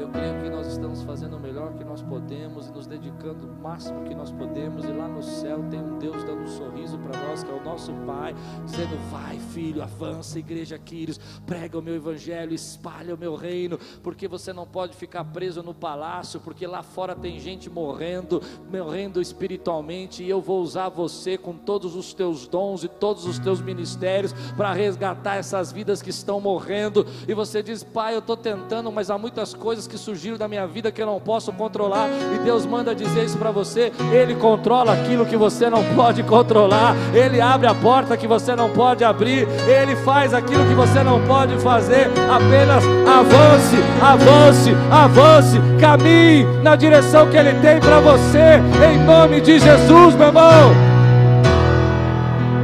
[0.00, 3.62] eu creio que nós estamos fazendo o melhor que nós podemos e nos dedicando o
[3.62, 4.84] máximo que nós podemos.
[4.84, 7.62] E lá no céu tem um Deus dando um sorriso para nós, que é o
[7.62, 8.34] nosso Pai,
[8.64, 14.26] dizendo: Vai, filho, avança, igreja Quírios, prega o meu evangelho, espalha o meu reino, porque
[14.26, 18.40] você não pode ficar preso no palácio, porque lá fora tem gente morrendo,
[18.70, 20.22] morrendo espiritualmente.
[20.22, 24.32] E eu vou usar você com todos os teus dons e todos os teus ministérios
[24.56, 27.06] para resgatar essas vidas que estão morrendo.
[27.28, 30.48] E você diz: Pai, eu estou tentando, mas há muitas coisas coisas que surgiram da
[30.48, 34.34] minha vida que eu não posso controlar, e Deus manda dizer isso para você: Ele
[34.34, 39.04] controla aquilo que você não pode controlar, Ele abre a porta que você não pode
[39.04, 42.10] abrir, Ele faz aquilo que você não pode fazer.
[42.30, 48.60] Apenas avance, avance, avance, caminhe na direção que Ele tem para você,
[48.92, 50.72] em nome de Jesus, meu irmão.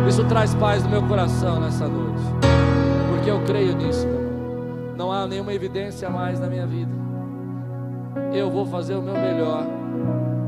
[0.09, 2.23] Isso traz paz no meu coração nessa noite,
[3.11, 4.19] porque eu creio nisso, meu.
[4.97, 7.08] Não há nenhuma evidência mais na minha vida
[8.33, 9.67] eu vou fazer o meu melhor.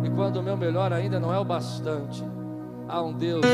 [0.05, 2.25] E quando o meu melhor ainda não é o bastante,
[2.89, 3.45] há um Deus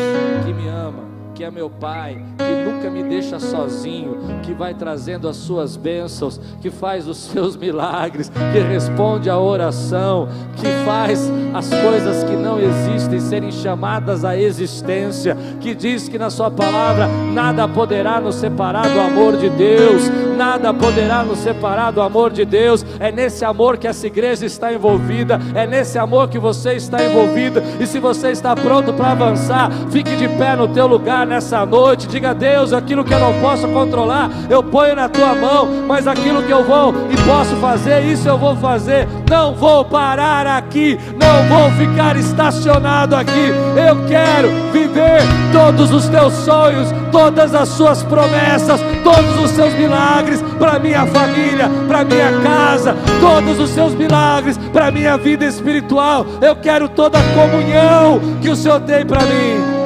[0.44, 5.28] que me ama que é meu Pai, que nunca me deixa sozinho, que vai trazendo
[5.28, 11.68] as suas bênçãos, que faz os seus milagres, que responde a oração, que faz as
[11.68, 17.68] coisas que não existem serem chamadas à existência, que diz que na Sua palavra nada
[17.68, 22.84] poderá nos separar do amor de Deus, nada poderá nos separar do amor de Deus.
[23.00, 27.62] É nesse amor que essa igreja está envolvida, é nesse amor que você está envolvido,
[27.80, 32.06] e se você está pronto para avançar, fique de pé no teu lugar nessa noite.
[32.06, 36.06] Diga a Deus: aquilo que eu não posso controlar, eu ponho na tua mão, mas
[36.06, 39.08] aquilo que eu vou e posso fazer, isso eu vou fazer.
[39.28, 43.50] Não vou parar aqui, não vou ficar estacionado aqui.
[43.76, 45.20] Eu quero viver
[45.52, 50.25] todos os teus sonhos, todas as suas promessas, todos os seus milagres
[50.58, 56.26] para minha família, para minha casa, todos os seus milagres para minha vida espiritual.
[56.40, 59.76] Eu quero toda a comunhão que o Senhor tem para mim.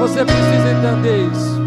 [0.00, 1.60] Você precisa entender isso.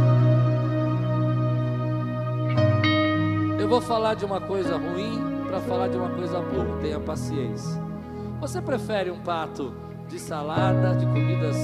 [3.60, 6.78] Eu vou falar de uma coisa ruim para falar de uma coisa boa.
[6.82, 7.82] Tenha paciência.
[8.42, 9.74] Você prefere um prato
[10.08, 11.56] de salada, de comidas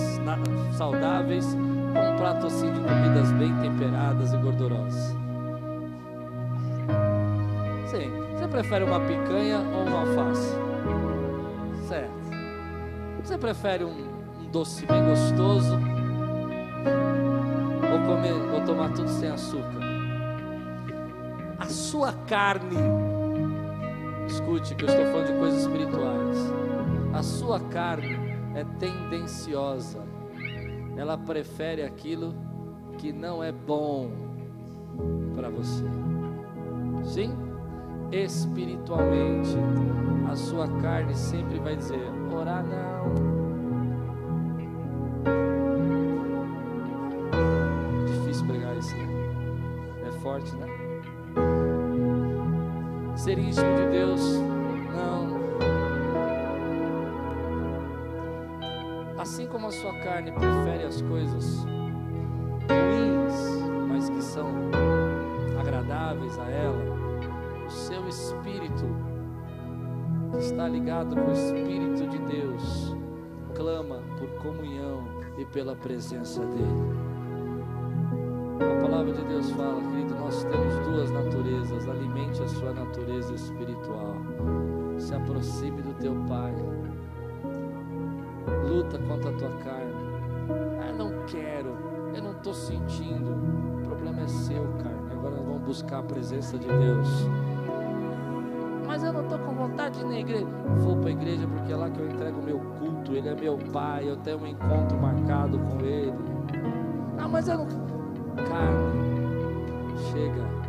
[0.78, 5.16] saudáveis, ou um prato assim de comidas bem temperadas e gordurosas?
[7.90, 8.12] Sim.
[8.34, 10.56] Você prefere uma picanha ou uma alface?
[11.88, 12.12] Certo.
[13.24, 14.10] Você prefere um,
[14.40, 15.78] um doce bem gostoso
[17.90, 19.80] Vou comer, vou tomar tudo sem açúcar.
[21.58, 22.78] A sua carne,
[24.28, 26.38] escute que eu estou falando de coisas espirituais.
[27.14, 28.16] A sua carne
[28.56, 30.04] é tendenciosa.
[30.96, 32.36] Ela prefere aquilo
[33.00, 34.12] que não é bom.
[35.36, 35.84] para você.
[37.04, 37.49] Sim?
[38.12, 39.56] Espiritualmente,
[40.30, 42.02] a sua carne sempre vai dizer:
[42.34, 43.14] orar não.
[48.06, 49.08] Difícil pregar isso, né?
[50.08, 50.68] É forte, né?
[53.16, 54.40] Ser íntimo de Deus,
[54.96, 55.40] não.
[59.20, 61.66] Assim como a sua carne prefere as coisas
[71.06, 72.96] com o Espírito de Deus,
[73.56, 75.04] clama por comunhão
[75.38, 77.10] e pela presença dEle.
[78.60, 84.16] A palavra de Deus fala, querido, nós temos duas naturezas, alimente a sua natureza espiritual,
[84.98, 86.54] se aproxime do teu Pai,
[88.68, 89.94] luta contra a tua carne.
[90.82, 91.78] Ah, não quero,
[92.14, 93.32] eu não estou sentindo.
[93.78, 95.14] O problema é seu, carne.
[95.14, 97.08] Agora vamos buscar a presença de Deus.
[99.80, 100.48] Vontade de ir na igreja.
[100.80, 103.14] Vou para a igreja porque é lá que eu entrego o meu culto.
[103.14, 106.14] Ele é meu pai, eu tenho um encontro marcado com ele.
[107.18, 107.68] Não, mas eu não.
[108.36, 109.00] Carne,
[110.12, 110.60] chega.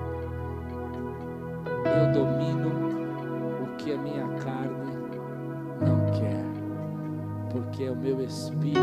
[1.84, 2.70] Eu domino
[3.64, 4.70] o que a minha carne
[5.80, 6.44] não quer
[7.50, 8.80] porque é o meu espírito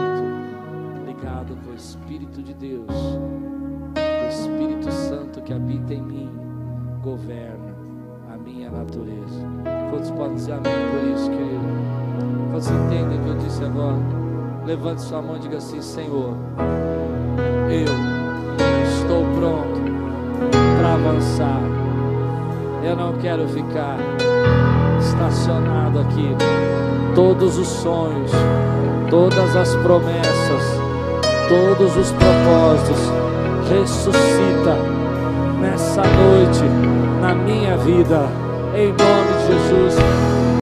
[1.05, 6.29] ligado com o Espírito de Deus, o Espírito Santo que habita em mim,
[7.01, 7.66] governa
[8.69, 9.47] minha natureza.
[9.89, 11.61] Quantos podem dizer amém por isso, querido?
[12.51, 13.97] Quantos entendem o que eu disse agora?
[14.65, 16.35] Levante sua mão e diga assim: Senhor,
[17.69, 17.85] eu
[18.83, 19.81] estou pronto
[20.77, 21.61] para avançar.
[22.83, 23.97] Eu não quero ficar
[24.99, 26.35] estacionado aqui
[27.15, 28.31] todos os sonhos,
[29.09, 30.63] todas as promessas,
[31.47, 33.11] todos os propósitos.
[33.69, 34.77] Ressuscita
[35.59, 36.63] nessa noite,
[37.19, 38.29] na minha vida,
[38.77, 40.56] em nome de Jesus.